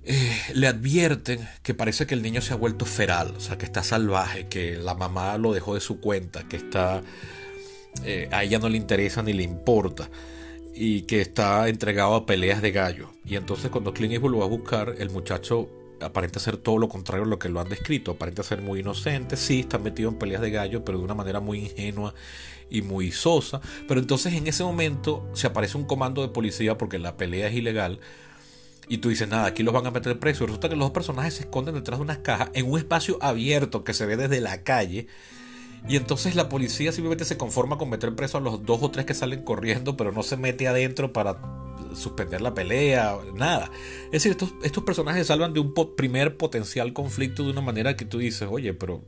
eh, 0.03 0.39
le 0.53 0.67
advierten 0.67 1.49
que 1.63 1.73
parece 1.73 2.07
que 2.07 2.13
el 2.13 2.21
niño 2.21 2.43
se 2.43 2.53
ha 2.53 2.57
vuelto 2.57 2.85
feral, 2.85 3.35
o 3.35 3.41
sea, 3.41 3.57
que 3.57 3.65
está 3.65 3.83
salvaje, 3.83 4.49
que 4.49 4.77
la 4.77 4.95
mamá 4.95 5.39
lo 5.39 5.55
dejó 5.55 5.75
de 5.75 5.81
su 5.81 5.99
cuenta, 6.01 6.47
que 6.47 6.57
está... 6.57 7.03
Eh, 8.05 8.29
a 8.33 8.43
ella 8.43 8.59
no 8.59 8.69
le 8.69 8.77
interesa 8.77 9.23
ni 9.23 9.33
le 9.33 9.45
importa 9.45 10.11
y 10.75 11.03
que 11.03 11.21
está 11.21 11.69
entregado 11.69 12.17
a 12.17 12.27
peleas 12.27 12.61
de 12.61 12.73
gallo. 12.73 13.13
Y 13.25 13.37
entonces 13.37 13.71
cuando 13.71 13.95
Clint 13.95 14.13
Eastwood 14.13 14.33
lo 14.33 14.39
va 14.41 14.45
a 14.45 14.49
buscar, 14.49 14.97
el 14.99 15.09
muchacho 15.11 15.71
aparenta 16.01 16.41
ser 16.41 16.57
todo 16.57 16.79
lo 16.79 16.89
contrario 16.89 17.25
a 17.25 17.29
lo 17.29 17.39
que 17.39 17.49
lo 17.49 17.61
han 17.61 17.69
descrito. 17.69 18.13
Aparenta 18.13 18.43
ser 18.43 18.63
muy 18.63 18.81
inocente, 18.81 19.37
sí, 19.37 19.61
está 19.61 19.79
metido 19.79 20.11
en 20.11 20.17
peleas 20.17 20.43
de 20.43 20.51
gallo, 20.51 20.85
pero 20.85 20.99
de 20.99 21.05
una 21.05 21.15
manera 21.15 21.41
muy 21.41 21.59
ingenua 21.61 22.15
y 22.71 22.83
muy 22.83 23.13
sosa. 23.13 23.61
Pero 23.89 24.01
entonces 24.01 24.35
en 24.35 24.47
ese 24.47 24.65
momento 24.65 25.29
se 25.35 25.47
aparece 25.47 25.77
un 25.77 25.85
comando 25.85 26.23
de 26.23 26.29
policía 26.29 26.77
porque 26.79 26.99
la 26.99 27.17
pelea 27.17 27.49
es 27.49 27.55
ilegal. 27.55 28.01
Y 28.89 28.99
tú 28.99 29.09
dices, 29.09 29.29
nada, 29.29 29.47
aquí 29.47 29.63
los 29.63 29.73
van 29.73 29.87
a 29.87 29.91
meter 29.91 30.19
presos. 30.19 30.47
Resulta 30.47 30.69
que 30.69 30.77
los 30.77 30.87
dos 30.87 30.93
personajes 30.93 31.35
se 31.35 31.45
esconden 31.45 31.75
detrás 31.75 31.99
de 31.99 32.05
unas 32.05 32.19
cajas 32.19 32.51
en 32.53 32.71
un 32.71 32.79
espacio 32.79 33.19
abierto 33.23 33.85
que 33.85 33.95
se 33.95 34.07
ve 34.07 34.17
desde 34.17 34.41
la 34.41 34.63
calle. 34.63 35.07
Y 35.89 35.97
entonces 35.97 36.35
la 36.35 36.49
policía 36.49 36.93
simplemente 36.93 37.25
se 37.25 37.37
conforma 37.37 37.79
con 37.79 37.91
meter 37.91 38.15
preso 38.15 38.39
a 38.39 38.41
los 38.41 38.65
dos 38.65 38.83
o 38.83 38.91
tres 38.91 39.07
que 39.07 39.15
salen 39.15 39.43
corriendo, 39.43 39.97
pero 39.97 40.13
no 40.13 40.23
se 40.23 40.37
mete 40.37 40.67
adentro 40.67 41.13
para 41.13 41.64
suspender 41.95 42.41
la 42.41 42.55
pelea, 42.55 43.17
nada. 43.35 43.71
Es 44.07 44.13
decir, 44.13 44.33
estos, 44.33 44.55
estos 44.63 44.85
personajes 44.85 45.27
salvan 45.27 45.53
de 45.53 45.61
un 45.61 45.75
primer 45.97 46.37
potencial 46.37 46.93
conflicto 46.93 47.45
de 47.45 47.51
una 47.51 47.61
manera 47.61 47.97
que 47.97 48.05
tú 48.05 48.19
dices, 48.19 48.49
oye, 48.51 48.75
pero 48.75 49.03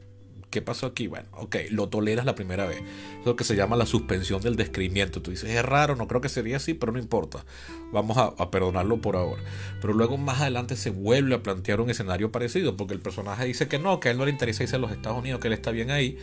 ¿qué 0.51 0.63
pasó 0.63 0.87
aquí? 0.87 1.07
Bueno, 1.07 1.29
ok, 1.33 1.57
lo 1.71 1.89
toleras 1.89 2.25
la 2.25 2.35
primera 2.35 2.67
vez. 2.67 2.79
Es 3.21 3.27
lo 3.27 3.37
que 3.37 3.45
se 3.45 3.57
llama 3.57 3.77
la 3.77 3.85
suspensión 3.85 4.41
del 4.41 4.57
descrimiento. 4.57 5.21
Tú 5.21 5.31
dices, 5.31 5.51
es 5.51 5.63
raro, 5.63 5.97
no 5.97 6.09
creo 6.09 6.21
que 6.21 6.29
sería 6.29 6.57
así, 6.57 6.73
pero 6.73 6.93
no 6.93 6.99
importa. 6.99 7.45
Vamos 7.93 8.17
a, 8.17 8.51
perdonarlo 8.51 9.01
por 9.01 9.17
ahora. 9.17 9.43
Pero 9.81 9.93
luego 9.93 10.17
más 10.17 10.41
adelante 10.41 10.77
se 10.77 10.89
vuelve 10.89 11.35
a 11.35 11.43
plantear 11.43 11.81
un 11.81 11.91
escenario 11.91 12.33
parecido, 12.33 12.77
porque 12.77 12.95
el 12.95 13.01
personaje 13.01 13.45
dice 13.45 13.69
que 13.69 13.79
no, 13.79 14.01
que 14.01 14.09
a 14.09 14.13
él 14.13 14.19
no 14.19 14.25
le 14.25 14.31
interesa 14.31 14.63
irse 14.63 14.77
a 14.77 14.79
los 14.79 14.93
Estados 14.93 15.19
Unidos, 15.19 15.41
que 15.41 15.49
él 15.49 15.53
está 15.53 15.73
bien 15.73 15.91
ahí. 15.91 16.17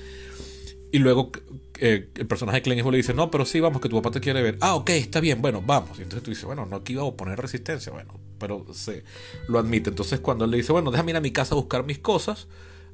Y 0.94 1.00
luego 1.00 1.32
eh, 1.80 2.12
el 2.14 2.28
personaje 2.28 2.58
de 2.58 2.62
Clint 2.62 2.86
le 2.86 2.98
dice, 2.98 3.16
no, 3.16 3.32
pero 3.32 3.46
sí, 3.46 3.60
vamos, 3.60 3.82
que 3.82 3.90
tu 3.90 3.96
papá 3.96 4.12
te 4.12 4.22
quiere 4.22 4.44
ver. 4.44 4.60
Ah, 4.62 4.76
ok, 4.76 4.92
está 4.92 5.20
bien, 5.20 5.42
bueno, 5.42 5.60
vamos. 5.66 5.98
Y 5.98 6.04
entonces 6.04 6.22
tú 6.22 6.30
dices, 6.30 6.46
bueno, 6.46 6.68
no 6.68 6.76
aquí 6.76 6.94
iba 6.94 7.04
a 7.04 7.12
poner 7.14 7.40
resistencia, 7.40 7.92
bueno, 7.92 8.20
pero 8.38 8.64
se 8.76 9.04
lo 9.48 9.58
admite. 9.58 9.90
Entonces 9.90 10.20
cuando 10.20 10.46
él 10.46 10.52
le 10.52 10.58
dice, 10.58 10.72
bueno, 10.72 10.92
déjame 10.92 11.10
ir 11.10 11.18
a 11.18 11.22
mi 11.22 11.32
casa 11.32 11.56
a 11.56 11.58
buscar 11.58 11.84
mis 11.84 11.98
cosas, 11.98 12.48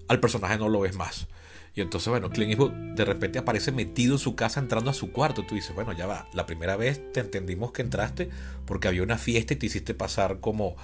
al 0.08 0.22
personaje 0.22 0.58
no 0.58 0.70
lo 0.70 0.80
ves 0.80 0.96
más. 0.96 1.28
Y 1.76 1.82
entonces, 1.82 2.08
bueno, 2.08 2.30
Clint 2.30 2.52
Eastwood 2.52 2.72
de 2.72 3.04
repente 3.04 3.38
aparece 3.38 3.74
metido 3.74 4.14
en 4.14 4.20
su 4.20 4.34
casa 4.34 4.62
entrando 4.62 4.90
a 4.92 4.94
su 4.94 5.12
cuarto. 5.12 5.46
Tú 5.46 5.56
dices, 5.56 5.76
bueno, 5.76 5.92
ya 5.92 6.08
va, 6.08 6.30
la 6.34 6.46
primera 6.46 6.78
vez 6.78 7.02
te 7.12 7.20
entendimos 7.20 7.74
que 7.74 7.82
entraste 7.82 8.30
porque 8.66 8.88
había 8.88 9.04
una 9.04 9.18
fiesta 9.18 9.56
y 9.56 9.58
te 9.58 9.66
hiciste 9.66 9.94
pasar 9.94 10.40
como 10.40 10.78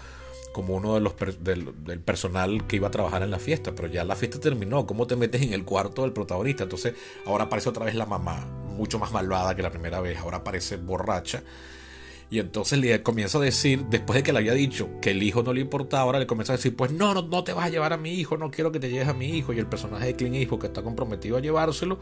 como 0.56 0.76
uno 0.76 0.94
de 0.94 1.02
los 1.02 1.16
del, 1.42 2.00
personal 2.00 2.66
que 2.66 2.78
iba 2.78 2.88
a 2.88 2.92
trabajar 2.92 3.22
en 3.24 3.30
la 3.30 3.40
fiesta, 3.40 3.76
pero 3.76 3.90
ya 3.90 4.06
la 4.06 4.16
fiesta 4.16 4.40
terminó, 4.40 4.86
¿cómo 4.86 5.06
te 5.06 5.18
metes 5.18 5.42
en 5.42 5.52
el 5.52 5.66
cuarto 5.66 6.04
del 6.04 6.14
protagonista? 6.14 6.64
Entonces 6.64 6.94
ahora 7.26 7.44
aparece 7.44 7.68
otra 7.68 7.84
vez 7.84 7.94
la 7.94 8.06
mamá, 8.06 8.46
mucho 8.78 8.98
más 8.98 9.12
malvada 9.12 9.54
que 9.54 9.62
la 9.62 9.70
primera 9.70 10.00
vez, 10.00 10.18
ahora 10.18 10.38
aparece 10.38 10.78
borracha. 10.78 11.44
Y 12.30 12.40
entonces 12.40 12.80
le 12.80 13.04
comienza 13.04 13.38
a 13.38 13.42
decir, 13.42 13.84
después 13.88 14.16
de 14.16 14.24
que 14.24 14.32
le 14.32 14.40
había 14.40 14.54
dicho 14.54 14.88
que 15.02 15.12
el 15.12 15.24
hijo 15.24 15.44
no 15.44 15.52
le 15.52 15.60
importaba, 15.60 16.04
ahora 16.04 16.20
le 16.20 16.26
comienza 16.26 16.54
a 16.54 16.56
decir, 16.56 16.74
pues 16.74 16.90
no, 16.90 17.14
no, 17.14 17.24
no 17.24 17.44
te 17.44 17.52
vas 17.52 17.66
a 17.66 17.70
llevar 17.70 17.92
a 17.92 17.98
mi 17.98 18.14
hijo, 18.14 18.38
no 18.38 18.50
quiero 18.50 18.72
que 18.72 18.80
te 18.80 18.90
lleves 18.90 19.10
a 19.10 19.14
mi 19.14 19.38
hijo. 19.38 19.52
Y 19.52 19.60
el 19.60 19.68
personaje 19.68 20.06
de 20.06 20.16
Clint 20.16 20.38
Hijo 20.38 20.58
que 20.58 20.68
está 20.68 20.82
comprometido 20.84 21.36
a 21.36 21.42
llevárselo, 21.42 22.00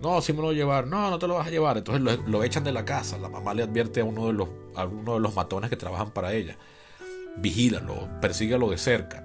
no, 0.00 0.22
sí 0.22 0.32
me 0.32 0.38
lo 0.38 0.44
voy 0.44 0.54
a 0.54 0.58
llevar, 0.58 0.86
no, 0.86 1.10
no 1.10 1.18
te 1.18 1.28
lo 1.28 1.34
vas 1.34 1.48
a 1.48 1.50
llevar. 1.50 1.76
Entonces 1.76 2.02
lo, 2.02 2.16
lo, 2.26 2.44
echan 2.44 2.64
de 2.64 2.72
la 2.72 2.86
casa. 2.86 3.18
La 3.18 3.28
mamá 3.28 3.52
le 3.52 3.62
advierte 3.62 4.00
a 4.00 4.04
uno 4.04 4.28
de 4.28 4.32
los, 4.32 4.48
a 4.74 4.86
uno 4.86 5.14
de 5.14 5.20
los 5.20 5.34
matones 5.34 5.68
que 5.68 5.76
trabajan 5.76 6.12
para 6.12 6.32
ella 6.32 6.56
vigílalo, 7.36 8.08
persíguelo 8.20 8.70
de 8.70 8.78
cerca. 8.78 9.24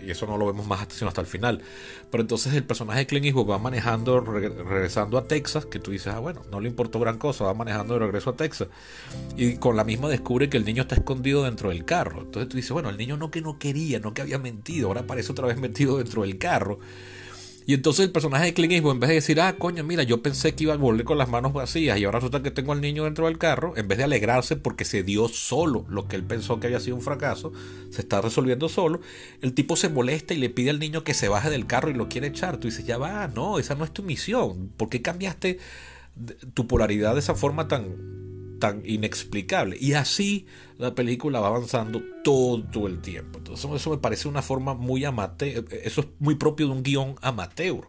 Y 0.00 0.10
eso 0.10 0.26
no 0.26 0.36
lo 0.36 0.46
vemos 0.46 0.66
más 0.66 0.86
sino 0.90 1.08
hasta 1.08 1.20
el 1.20 1.26
final. 1.26 1.62
Pero 2.10 2.22
entonces 2.22 2.52
el 2.54 2.64
personaje 2.64 3.00
de 3.00 3.06
Clint 3.06 3.26
Eastwood 3.26 3.50
va 3.50 3.58
manejando, 3.58 4.20
regresando 4.20 5.16
a 5.16 5.26
Texas, 5.26 5.66
que 5.66 5.78
tú 5.78 5.90
dices, 5.90 6.12
ah, 6.12 6.18
bueno, 6.18 6.42
no 6.50 6.60
le 6.60 6.68
importó 6.68 7.00
gran 7.00 7.18
cosa, 7.18 7.44
va 7.44 7.54
manejando 7.54 7.94
de 7.94 8.00
regreso 8.00 8.30
a 8.30 8.36
Texas. 8.36 8.68
Y 9.36 9.56
con 9.56 9.76
la 9.76 9.84
misma 9.84 10.08
descubre 10.08 10.50
que 10.50 10.56
el 10.56 10.64
niño 10.64 10.82
está 10.82 10.96
escondido 10.96 11.44
dentro 11.44 11.70
del 11.70 11.84
carro. 11.84 12.22
Entonces 12.22 12.48
tú 12.48 12.56
dices, 12.56 12.72
bueno, 12.72 12.90
el 12.90 12.98
niño 12.98 13.16
no 13.16 13.30
que 13.30 13.40
no 13.40 13.58
quería, 13.58 13.98
no 13.98 14.12
que 14.12 14.22
había 14.22 14.38
mentido, 14.38 14.88
ahora 14.88 15.02
aparece 15.02 15.32
otra 15.32 15.46
vez 15.46 15.58
metido 15.58 15.96
dentro 15.96 16.22
del 16.22 16.38
carro. 16.38 16.78
Y 17.66 17.72
entonces 17.72 18.04
el 18.04 18.12
personaje 18.12 18.44
de 18.44 18.54
Clint 18.54 18.74
Eastwood, 18.74 18.94
en 18.94 19.00
vez 19.00 19.08
de 19.08 19.14
decir, 19.14 19.40
ah, 19.40 19.56
coño, 19.56 19.82
mira, 19.84 20.02
yo 20.02 20.22
pensé 20.22 20.54
que 20.54 20.64
iba 20.64 20.74
a 20.74 20.76
volver 20.76 21.04
con 21.04 21.16
las 21.16 21.30
manos 21.30 21.54
vacías 21.54 21.98
y 21.98 22.04
ahora 22.04 22.18
resulta 22.18 22.42
que 22.42 22.50
tengo 22.50 22.72
al 22.72 22.82
niño 22.82 23.04
dentro 23.04 23.26
del 23.26 23.38
carro, 23.38 23.74
en 23.76 23.88
vez 23.88 23.96
de 23.96 24.04
alegrarse 24.04 24.56
porque 24.56 24.84
se 24.84 25.02
dio 25.02 25.28
solo 25.28 25.86
lo 25.88 26.06
que 26.06 26.16
él 26.16 26.24
pensó 26.24 26.60
que 26.60 26.66
había 26.66 26.80
sido 26.80 26.96
un 26.96 27.02
fracaso, 27.02 27.52
se 27.90 28.02
está 28.02 28.20
resolviendo 28.20 28.68
solo, 28.68 29.00
el 29.40 29.54
tipo 29.54 29.76
se 29.76 29.88
molesta 29.88 30.34
y 30.34 30.38
le 30.38 30.50
pide 30.50 30.70
al 30.70 30.78
niño 30.78 31.04
que 31.04 31.14
se 31.14 31.28
baje 31.28 31.48
del 31.48 31.66
carro 31.66 31.90
y 31.90 31.94
lo 31.94 32.08
quiere 32.10 32.26
echar. 32.26 32.58
Tú 32.58 32.68
dices, 32.68 32.84
ya 32.84 32.98
va, 32.98 33.28
no, 33.28 33.58
esa 33.58 33.74
no 33.74 33.84
es 33.84 33.92
tu 33.92 34.02
misión. 34.02 34.70
¿Por 34.76 34.90
qué 34.90 35.00
cambiaste 35.00 35.58
tu 36.52 36.66
polaridad 36.66 37.14
de 37.14 37.20
esa 37.20 37.34
forma 37.34 37.66
tan 37.66 38.23
inexplicable. 38.84 39.76
Y 39.80 39.94
así 39.94 40.46
la 40.78 40.94
película 40.94 41.40
va 41.40 41.48
avanzando 41.48 42.02
todo 42.22 42.86
el 42.86 43.00
tiempo. 43.00 43.38
Entonces 43.38 43.70
eso 43.70 43.90
me 43.90 43.98
parece 43.98 44.28
una 44.28 44.42
forma 44.42 44.74
muy 44.74 45.04
amateur, 45.04 45.64
eso 45.82 46.00
es 46.02 46.06
muy 46.18 46.34
propio 46.34 46.66
de 46.66 46.72
un 46.72 46.82
guion 46.82 47.16
amateur, 47.22 47.88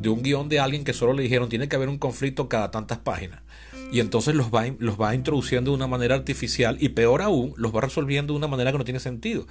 de 0.00 0.08
un 0.08 0.22
guion 0.22 0.48
de 0.48 0.60
alguien 0.60 0.84
que 0.84 0.92
solo 0.92 1.12
le 1.12 1.22
dijeron 1.22 1.48
tiene 1.48 1.68
que 1.68 1.76
haber 1.76 1.88
un 1.88 1.98
conflicto 1.98 2.48
cada 2.48 2.70
tantas 2.70 2.98
páginas. 2.98 3.42
Y 3.90 4.00
entonces 4.00 4.34
los 4.34 4.48
va, 4.50 4.66
los 4.78 5.00
va 5.00 5.14
introduciendo 5.14 5.70
de 5.70 5.76
una 5.76 5.86
manera 5.86 6.14
artificial 6.14 6.76
y 6.80 6.90
peor 6.90 7.22
aún, 7.22 7.54
los 7.56 7.74
va 7.74 7.80
resolviendo 7.80 8.34
de 8.34 8.38
una 8.38 8.48
manera 8.48 8.70
que 8.70 8.78
no 8.78 8.84
tiene 8.84 9.00
sentido. 9.00 9.46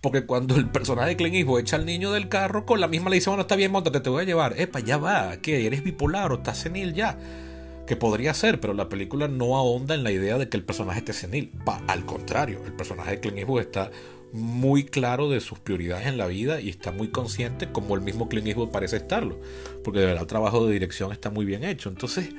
Porque 0.00 0.24
cuando 0.24 0.56
el 0.56 0.68
personaje 0.68 1.10
de 1.10 1.16
Clint 1.16 1.36
Eastwood 1.36 1.60
echa 1.60 1.76
al 1.76 1.86
niño 1.86 2.12
del 2.12 2.28
carro, 2.28 2.64
con 2.66 2.80
la 2.80 2.88
misma 2.88 3.10
le 3.10 3.16
dice, 3.16 3.30
bueno, 3.30 3.42
está 3.42 3.56
bien, 3.56 3.70
montate, 3.70 4.00
te 4.00 4.10
voy 4.10 4.22
a 4.22 4.26
llevar. 4.26 4.60
Epa, 4.60 4.80
ya 4.80 4.98
va, 4.98 5.36
que 5.38 5.66
eres 5.66 5.84
bipolar 5.84 6.32
o 6.32 6.36
estás 6.36 6.58
senil 6.58 6.92
ya 6.94 7.18
que 7.86 7.96
podría 7.96 8.34
ser, 8.34 8.60
pero 8.60 8.74
la 8.74 8.88
película 8.88 9.28
no 9.28 9.56
ahonda 9.56 9.94
en 9.94 10.04
la 10.04 10.12
idea 10.12 10.38
de 10.38 10.48
que 10.48 10.56
el 10.56 10.64
personaje 10.64 11.00
esté 11.00 11.12
senil. 11.12 11.52
al 11.86 12.06
contrario, 12.06 12.60
el 12.64 12.72
personaje 12.72 13.12
de 13.12 13.20
Clint 13.20 13.38
Eastwood 13.38 13.60
está 13.60 13.90
muy 14.32 14.84
claro 14.84 15.28
de 15.28 15.40
sus 15.40 15.58
prioridades 15.58 16.06
en 16.06 16.16
la 16.16 16.26
vida 16.26 16.60
y 16.60 16.70
está 16.70 16.90
muy 16.90 17.08
consciente 17.08 17.70
como 17.70 17.94
el 17.94 18.00
mismo 18.00 18.28
Clint 18.28 18.46
Eastwood 18.46 18.70
parece 18.70 18.96
estarlo, 18.96 19.38
porque 19.84 20.00
de 20.00 20.06
verdad 20.06 20.22
el 20.22 20.28
trabajo 20.28 20.66
de 20.66 20.72
dirección 20.72 21.12
está 21.12 21.30
muy 21.30 21.44
bien 21.44 21.64
hecho. 21.64 21.88
Entonces, 21.88 22.30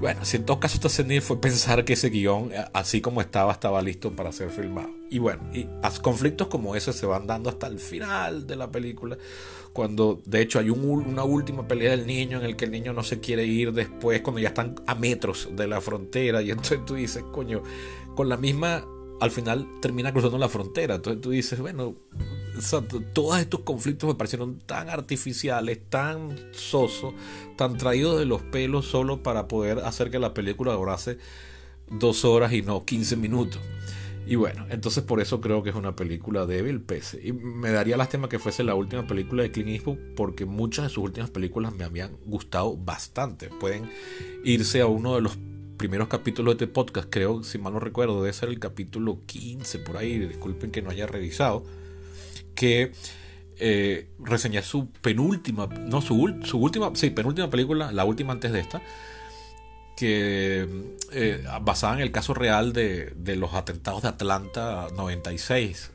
bueno, 0.00 0.24
si 0.24 0.36
en 0.36 0.44
todo 0.44 0.60
caso 0.60 0.76
está 0.76 0.88
senil 0.88 1.20
fue 1.22 1.40
pensar 1.40 1.84
que 1.84 1.94
ese 1.94 2.08
guion, 2.10 2.52
así 2.72 3.00
como 3.00 3.20
estaba, 3.20 3.52
estaba 3.52 3.82
listo 3.82 4.12
para 4.12 4.30
ser 4.30 4.50
filmado. 4.50 4.90
y 5.10 5.18
bueno, 5.18 5.42
y 5.52 5.66
conflictos 6.02 6.46
como 6.46 6.76
ese 6.76 6.92
se 6.92 7.06
van 7.06 7.26
dando 7.26 7.50
hasta 7.50 7.66
el 7.66 7.80
final 7.80 8.46
de 8.46 8.54
la 8.54 8.70
película, 8.70 9.18
cuando 9.78 10.20
de 10.24 10.42
hecho 10.42 10.58
hay 10.58 10.70
una 10.70 11.22
última 11.22 11.68
pelea 11.68 11.92
del 11.92 12.04
niño 12.04 12.40
en 12.40 12.44
el 12.44 12.56
que 12.56 12.64
el 12.64 12.72
niño 12.72 12.92
no 12.92 13.04
se 13.04 13.20
quiere 13.20 13.46
ir 13.46 13.72
después, 13.72 14.22
cuando 14.22 14.40
ya 14.40 14.48
están 14.48 14.74
a 14.88 14.96
metros 14.96 15.50
de 15.52 15.68
la 15.68 15.80
frontera, 15.80 16.42
y 16.42 16.50
entonces 16.50 16.84
tú 16.84 16.96
dices, 16.96 17.22
coño, 17.30 17.62
con 18.16 18.28
la 18.28 18.36
misma, 18.36 18.84
al 19.20 19.30
final 19.30 19.68
termina 19.80 20.12
cruzando 20.12 20.36
la 20.36 20.48
frontera, 20.48 20.96
entonces 20.96 21.22
tú 21.22 21.30
dices, 21.30 21.60
bueno, 21.60 21.94
todos 23.12 23.38
estos 23.38 23.60
conflictos 23.60 24.08
me 24.08 24.16
parecieron 24.16 24.58
tan 24.58 24.90
artificiales, 24.90 25.78
tan 25.88 26.36
sosos, 26.50 27.14
tan 27.54 27.76
traídos 27.76 28.18
de 28.18 28.24
los 28.24 28.42
pelos 28.42 28.84
solo 28.84 29.22
para 29.22 29.46
poder 29.46 29.78
hacer 29.78 30.10
que 30.10 30.18
la 30.18 30.34
película 30.34 30.72
durase 30.72 31.18
dos 31.88 32.24
horas 32.24 32.52
y 32.52 32.62
no 32.62 32.84
15 32.84 33.14
minutos. 33.14 33.62
Y 34.28 34.36
bueno, 34.36 34.66
entonces 34.68 35.02
por 35.02 35.22
eso 35.22 35.40
creo 35.40 35.62
que 35.62 35.70
es 35.70 35.74
una 35.74 35.96
película 35.96 36.44
débil, 36.44 36.82
pese. 36.82 37.18
Y 37.26 37.32
me 37.32 37.70
daría 37.70 37.96
lástima 37.96 38.28
que 38.28 38.38
fuese 38.38 38.62
la 38.62 38.74
última 38.74 39.06
película 39.06 39.42
de 39.42 39.50
Clint 39.50 39.70
Eastwood, 39.70 39.96
porque 40.14 40.44
muchas 40.44 40.84
de 40.84 40.90
sus 40.90 41.02
últimas 41.02 41.30
películas 41.30 41.72
me 41.74 41.84
habían 41.84 42.14
gustado 42.26 42.76
bastante. 42.76 43.48
Pueden 43.48 43.90
irse 44.44 44.82
a 44.82 44.86
uno 44.86 45.14
de 45.14 45.22
los 45.22 45.38
primeros 45.78 46.08
capítulos 46.08 46.58
de 46.58 46.64
este 46.64 46.74
podcast, 46.74 47.08
creo, 47.08 47.42
si 47.42 47.56
mal 47.56 47.72
no 47.72 47.80
recuerdo, 47.80 48.20
debe 48.20 48.34
ser 48.34 48.50
el 48.50 48.58
capítulo 48.58 49.20
15 49.24 49.78
por 49.78 49.96
ahí, 49.96 50.18
disculpen 50.18 50.72
que 50.72 50.82
no 50.82 50.90
haya 50.90 51.06
revisado, 51.06 51.64
que 52.54 52.92
eh, 53.56 54.10
reseñé 54.18 54.60
su 54.60 54.90
penúltima, 54.90 55.68
no, 55.68 56.02
su, 56.02 56.36
su 56.44 56.58
última, 56.58 56.90
sí, 56.94 57.10
penúltima 57.10 57.48
película, 57.48 57.92
la 57.92 58.04
última 58.04 58.32
antes 58.32 58.52
de 58.52 58.60
esta, 58.60 58.82
que 59.98 60.94
eh, 61.10 61.44
basada 61.62 61.94
en 61.94 62.00
el 62.02 62.12
caso 62.12 62.32
real 62.32 62.72
de, 62.72 63.12
los 63.36 63.52
atentados 63.54 64.02
de 64.02 64.08
Atlanta 64.08 64.86
96. 64.96 65.90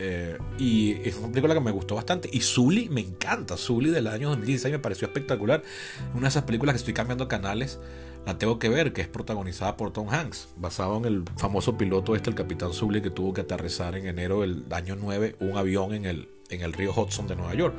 Eh, 0.00 0.38
y 0.60 0.92
es 1.08 1.16
una 1.16 1.26
película 1.30 1.54
que 1.54 1.60
me 1.60 1.72
gustó 1.72 1.96
bastante. 1.96 2.30
Y 2.32 2.40
Zully 2.40 2.88
me 2.88 3.00
encanta. 3.00 3.56
Zully 3.56 3.90
del 3.90 4.06
año 4.06 4.28
2016 4.28 4.70
me 4.70 4.78
pareció 4.78 5.08
espectacular. 5.08 5.64
Una 6.12 6.22
de 6.22 6.28
esas 6.28 6.44
películas 6.44 6.74
que 6.74 6.78
estoy 6.78 6.94
cambiando 6.94 7.26
canales, 7.26 7.80
la 8.24 8.38
tengo 8.38 8.60
que 8.60 8.68
ver, 8.68 8.92
que 8.92 9.00
es 9.00 9.08
protagonizada 9.08 9.76
por 9.76 9.92
Tom 9.92 10.08
Hanks, 10.08 10.50
basado 10.56 10.96
en 10.98 11.06
el 11.06 11.24
famoso 11.36 11.76
piloto 11.76 12.14
este, 12.14 12.30
el 12.30 12.36
capitán 12.36 12.72
Zully, 12.72 13.02
que 13.02 13.10
tuvo 13.10 13.34
que 13.34 13.40
aterrizar 13.40 13.96
en 13.96 14.06
enero 14.06 14.42
del 14.42 14.66
año 14.70 14.94
9 14.94 15.34
un 15.40 15.56
avión 15.56 15.94
en 15.94 16.04
el, 16.04 16.28
en 16.50 16.60
el 16.60 16.72
río 16.72 16.92
Hudson 16.96 17.26
de 17.26 17.34
Nueva 17.34 17.54
York. 17.54 17.74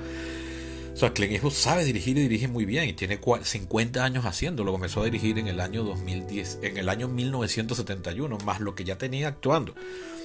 O 0.94 0.98
sea, 0.98 1.14
Clint 1.14 1.34
Eastwood 1.34 1.54
sabe 1.54 1.86
dirigir 1.86 2.18
y 2.18 2.22
dirige 2.22 2.48
muy 2.48 2.66
bien 2.66 2.90
y 2.90 2.94
tiene 2.94 3.20
50 3.20 4.04
años 4.04 4.26
haciéndolo. 4.26 4.72
Comenzó 4.72 5.02
a 5.02 5.06
dirigir 5.06 5.38
en 5.40 5.48
el 5.48 5.60
año 5.60 5.84
2010, 5.84 6.60
en 6.62 6.78
el 6.78 6.90
año 6.90 7.08
1971, 7.08 8.38
más 8.46 8.60
lo 8.60 8.76
que 8.76 8.84
ya 8.84 8.98
tenía 8.98 9.30
actuando. 9.30 9.76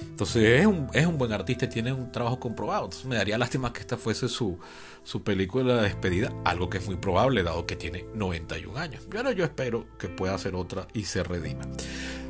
Entonces 0.01 0.61
es 0.61 0.65
un, 0.65 0.89
es 0.93 1.05
un 1.05 1.17
buen 1.17 1.31
artista 1.31 1.65
y 1.65 1.69
tiene 1.69 1.93
un 1.93 2.11
trabajo 2.11 2.39
comprobado. 2.39 2.85
Entonces 2.85 3.07
me 3.07 3.15
daría 3.15 3.37
lástima 3.37 3.71
que 3.71 3.79
esta 3.79 3.97
fuese 3.97 4.27
su, 4.27 4.59
su 5.03 5.23
película 5.23 5.75
de 5.77 5.83
despedida, 5.83 6.33
algo 6.43 6.69
que 6.69 6.79
es 6.79 6.85
muy 6.85 6.97
probable 6.97 7.43
dado 7.43 7.65
que 7.65 7.75
tiene 7.75 8.05
91 8.13 8.77
años. 8.77 9.07
Pero 9.09 9.31
yo 9.31 9.45
espero 9.45 9.87
que 9.97 10.09
pueda 10.09 10.35
hacer 10.35 10.55
otra 10.55 10.87
y 10.93 11.05
se 11.05 11.23
redima. 11.23 11.63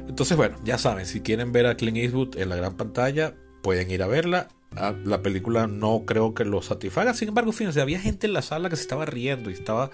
Entonces 0.08 0.38
bueno, 0.38 0.58
ya 0.64 0.78
saben, 0.78 1.06
si 1.06 1.22
quieren 1.22 1.52
ver 1.52 1.66
a 1.66 1.76
Clint 1.76 1.98
Eastwood 1.98 2.38
en 2.38 2.50
la 2.50 2.56
gran 2.56 2.78
pantalla, 2.78 3.36
pueden 3.62 3.90
ir 3.90 4.04
a 4.04 4.08
verla. 4.08 4.50
La 4.76 5.22
película 5.22 5.68
no 5.68 6.04
creo 6.06 6.34
que 6.34 6.44
lo 6.44 6.62
satisfaga. 6.62 7.14
Sin 7.14 7.30
embargo, 7.30 7.54
fíjense, 7.54 7.80
había 7.80 8.00
gente 8.00 8.28
en 8.28 8.34
la 8.34 8.42
sala 8.42 8.70
que 8.70 8.76
se 8.76 8.82
estaba 8.82 9.06
riendo 9.06 9.50
y 9.50 9.54
estaba 9.54 9.90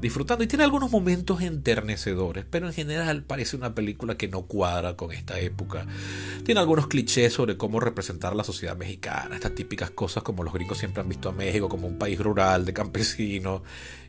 disfrutando. 0.00 0.42
Y 0.42 0.48
tiene 0.48 0.64
algunos 0.64 0.90
momentos 0.90 1.40
enternecedores, 1.42 2.44
pero 2.50 2.66
en 2.66 2.72
general 2.72 3.22
parece 3.22 3.56
una 3.56 3.74
película 3.74 4.16
que 4.16 4.26
no 4.26 4.42
cuadra 4.42 4.96
con 4.96 5.12
esta 5.12 5.38
época. 5.38 5.86
Tiene 6.44 6.60
algunos 6.60 6.88
clichés 6.88 7.32
sobre 7.32 7.56
cómo 7.56 7.78
representar 7.78 8.34
la 8.34 8.42
sociedad 8.42 8.76
mexicana, 8.76 9.36
estas 9.36 9.54
típicas 9.54 9.90
cosas 9.90 10.24
como 10.24 10.42
los 10.42 10.52
gringos 10.52 10.78
siempre 10.78 11.02
han 11.02 11.08
visto 11.08 11.28
a 11.28 11.32
México 11.32 11.68
como 11.68 11.86
un 11.86 11.98
país 11.98 12.18
rural, 12.18 12.64
de 12.64 12.72
campesinos. 12.72 13.62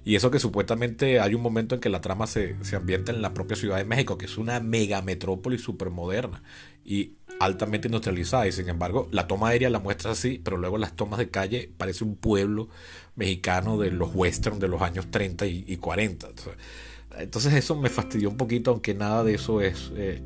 Y 0.04 0.16
eso 0.16 0.32
que 0.32 0.40
supuestamente 0.40 1.20
hay 1.20 1.36
un 1.36 1.42
momento 1.42 1.76
en 1.76 1.82
que 1.82 1.90
la 1.90 2.00
trama 2.02 2.28
se, 2.28 2.56
se 2.64 2.78
ambienta 2.78 3.12
en 3.12 3.22
la 3.22 3.34
propia 3.34 3.58
Ciudad 3.58 3.78
de 3.78 3.84
México, 3.84 4.18
que 4.18 4.26
es 4.26 4.38
una 4.38 4.60
mega 4.62 5.02
metrópoli 5.02 5.58
súper 5.58 5.90
moderna. 5.90 6.42
Y 6.88 7.18
altamente 7.40 7.88
industrializada 7.88 8.48
y 8.48 8.52
sin 8.52 8.68
embargo 8.68 9.08
la 9.12 9.28
toma 9.28 9.50
aérea 9.50 9.70
la 9.70 9.80
muestra 9.80 10.12
así, 10.12 10.42
pero 10.44 10.58
luego 10.58 10.80
las 10.80 10.96
tomas 10.96 11.20
de 11.20 11.30
calle 11.30 11.70
parece 11.78 12.04
un 12.04 12.16
pueblo 12.16 12.70
mexicano 13.16 13.78
de 13.78 13.92
los 13.92 14.12
western 14.14 14.60
de 14.60 14.68
los 14.68 14.82
años 14.82 15.12
30 15.12 15.46
y, 15.48 15.78
40. 15.78 16.28
Entonces, 17.18 17.54
eso 17.54 17.76
me 17.76 17.90
fastidió 17.90 18.30
un 18.30 18.38
poquito, 18.38 18.72
aunque 18.72 18.94
nada 18.94 19.24
de 19.24 19.34
eso 19.34 19.60
es 19.60 19.92
eh, 19.96 20.22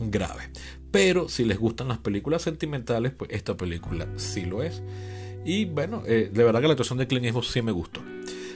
grave. 0.00 0.44
Pero 0.90 1.28
si 1.28 1.44
les 1.44 1.58
gustan 1.58 1.88
las 1.88 1.98
películas 1.98 2.42
sentimentales, 2.42 3.12
pues 3.12 3.30
esta 3.30 3.56
película 3.56 4.08
sí 4.16 4.46
lo 4.46 4.62
es. 4.62 4.82
Y 5.44 5.66
bueno, 5.66 6.02
eh, 6.06 6.30
de 6.32 6.44
verdad 6.44 6.60
que 6.60 6.68
la 6.68 6.72
actuación 6.72 6.98
de 6.98 7.06
Clint 7.06 7.26
Eastwood 7.26 7.44
sí 7.44 7.60
me 7.60 7.72
gustó. 7.72 8.02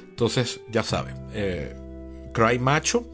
Entonces, 0.08 0.60
ya 0.70 0.82
saben, 0.82 1.16
eh, 1.34 1.76
Cry 2.32 2.58
Macho 2.58 3.06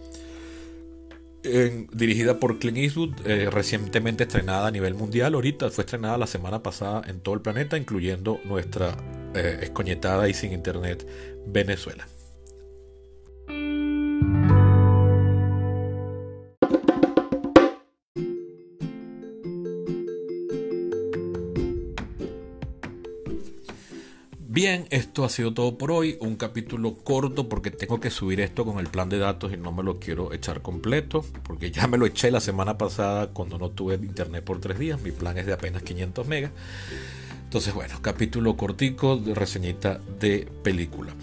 dirigida 1.93 2.41
por 2.41 2.59
Clint 2.59 2.79
Eastwood, 2.79 3.27
eh, 3.27 3.51
recientemente 3.51 4.25
estrenada 4.25 4.69
a 4.69 4.71
nivel 4.71 4.95
mundial. 4.95 5.35
Ahorita 5.35 5.71
fue 5.71 5.85
estrenada 5.85 6.19
la 6.19 6.27
semana 6.27 6.63
pasada 6.63 7.03
en 7.07 7.21
todo 7.21 7.35
el 7.35 7.43
planeta, 7.43 7.77
incluyendo 7.77 8.41
nuestra 8.45 8.97
eh, 9.35 9.59
escoñetada 9.63 10.29
y 10.29 10.35
sin 10.35 10.53
internet 10.53 11.07
Venezuela. 11.47 12.07
Bien, 24.55 24.87
esto 24.91 25.25
ha 25.25 25.29
sido 25.31 25.53
todo 25.53 25.77
por 25.77 25.91
hoy. 25.91 26.17
Un 26.21 26.37
capítulo 26.37 26.95
corto 27.03 27.49
porque 27.49 27.73
tengo 27.73 27.99
que 27.99 28.09
subir 28.09 28.41
esto 28.41 28.65
con 28.65 28.79
el 28.79 28.87
plan 28.87 29.09
de 29.09 29.19
datos 29.19 29.53
y 29.53 29.57
no 29.57 29.73
me 29.73 29.83
lo 29.83 29.99
quiero 29.99 30.33
echar 30.33 30.63
completo. 30.63 31.27
Porque 31.43 31.73
ya 31.73 31.89
me 31.89 31.99
lo 31.99 32.07
eché 32.07 32.31
la 32.31 32.39
semana 32.39 32.79
pasada 32.79 33.31
cuando 33.31 33.59
no 33.59 33.71
tuve 33.71 33.97
internet 33.97 34.45
por 34.45 34.61
tres 34.61 34.79
días. 34.79 35.01
Mi 35.03 35.11
plan 35.11 35.37
es 35.39 35.47
de 35.47 35.55
apenas 35.55 35.83
500 35.83 36.29
megas. 36.29 36.53
Entonces, 37.43 37.75
bueno, 37.75 37.99
capítulo 38.01 38.57
cortico 38.57 39.17
de 39.17 39.35
reseñita 39.35 40.01
de 40.21 40.47
película. 40.63 41.17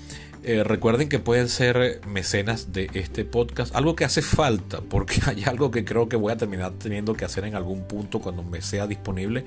Eh, 0.44 0.64
recuerden 0.64 1.08
que 1.08 1.20
pueden 1.20 1.50
ser 1.50 2.02
mecenas 2.08 2.74
de 2.74 2.90
este 2.96 3.26
podcast, 3.26 3.76
algo 3.76 3.96
que 3.96 4.06
hace 4.06 4.24
falta, 4.24 4.82
porque 4.82 5.22
hay 5.28 5.44
algo 5.44 5.70
que 5.70 5.86
creo 5.86 6.10
que 6.10 6.16
voy 6.16 6.34
a 6.34 6.38
terminar 6.38 6.74
teniendo 6.80 7.14
que 7.14 7.26
hacer 7.26 7.46
en 7.46 7.56
algún 7.56 7.84
punto 7.84 8.20
cuando 8.20 8.42
me 8.42 8.62
sea 8.64 8.88
disponible, 8.88 9.46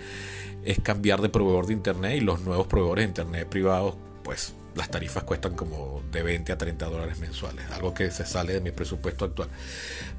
es 0.64 0.80
cambiar 0.80 1.20
de 1.20 1.28
proveedor 1.28 1.66
de 1.66 1.74
internet 1.74 2.16
y 2.16 2.20
los 2.20 2.40
nuevos 2.40 2.66
proveedores 2.66 3.04
de 3.04 3.08
internet 3.08 3.48
privados, 3.48 3.96
pues 4.22 4.54
las 4.74 4.90
tarifas 4.90 5.22
cuestan 5.24 5.54
como 5.54 6.02
de 6.10 6.22
20 6.22 6.52
a 6.52 6.58
30 6.58 6.86
dólares 6.86 7.18
mensuales, 7.20 7.64
algo 7.70 7.94
que 7.94 8.10
se 8.10 8.26
sale 8.26 8.54
de 8.54 8.60
mi 8.60 8.72
presupuesto 8.72 9.24
actual. 9.24 9.48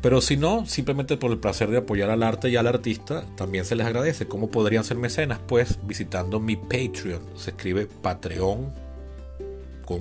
Pero 0.02 0.22
si 0.22 0.38
no, 0.38 0.66
simplemente 0.66 1.18
por 1.18 1.32
el 1.32 1.40
placer 1.40 1.70
de 1.70 1.78
apoyar 1.78 2.10
al 2.10 2.24
arte 2.24 2.50
y 2.50 2.56
al 2.56 2.68
artista, 2.68 3.26
también 3.36 3.66
se 3.66 3.76
les 3.76 3.86
agradece. 3.86 4.28
¿Cómo 4.28 4.50
podrían 4.50 4.84
ser 4.84 4.98
mecenas? 4.98 5.40
Pues 5.46 5.78
visitando 5.86 6.40
mi 6.40 6.56
Patreon, 6.56 7.22
se 7.36 7.52
escribe 7.52 7.88
Patreon 7.88 8.86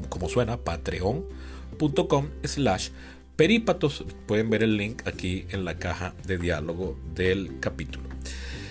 como 0.08 0.28
suena, 0.28 0.56
patreon.com 0.56 2.28
slash 2.42 2.88
perípatos. 3.36 4.04
Pueden 4.26 4.50
ver 4.50 4.62
el 4.62 4.76
link 4.76 5.06
aquí 5.06 5.46
en 5.50 5.64
la 5.64 5.78
caja 5.78 6.14
de 6.26 6.38
diálogo 6.38 6.98
del 7.14 7.58
capítulo. 7.60 8.13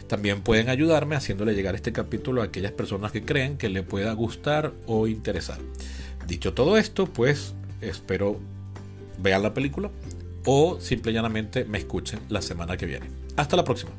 También 0.08 0.42
pueden 0.42 0.70
ayudarme 0.70 1.16
haciéndole 1.16 1.56
llegar 1.56 1.76
este 1.76 1.94
capítulo 1.94 2.42
a 2.42 2.46
aquellas 2.46 2.72
personas 2.72 3.12
que 3.12 3.24
creen 3.24 3.58
que 3.58 3.70
le 3.70 3.84
pueda 3.84 4.14
gustar 4.14 4.74
o 4.86 5.08
interesar. 5.08 5.58
Dicho 6.28 6.54
todo 6.54 6.78
esto, 6.78 7.08
pues 7.08 7.54
espero 7.82 8.40
vean 9.22 9.44
la 9.44 9.54
película 9.54 9.92
o 10.46 10.80
simple 10.80 11.12
y 11.12 11.16
llanamente 11.16 11.66
me 11.66 11.78
escuchen 11.78 12.20
la 12.30 12.42
semana 12.42 12.78
que 12.78 12.86
viene. 12.86 13.10
Hasta 13.36 13.56
la 13.56 13.64
próxima. 13.64 13.92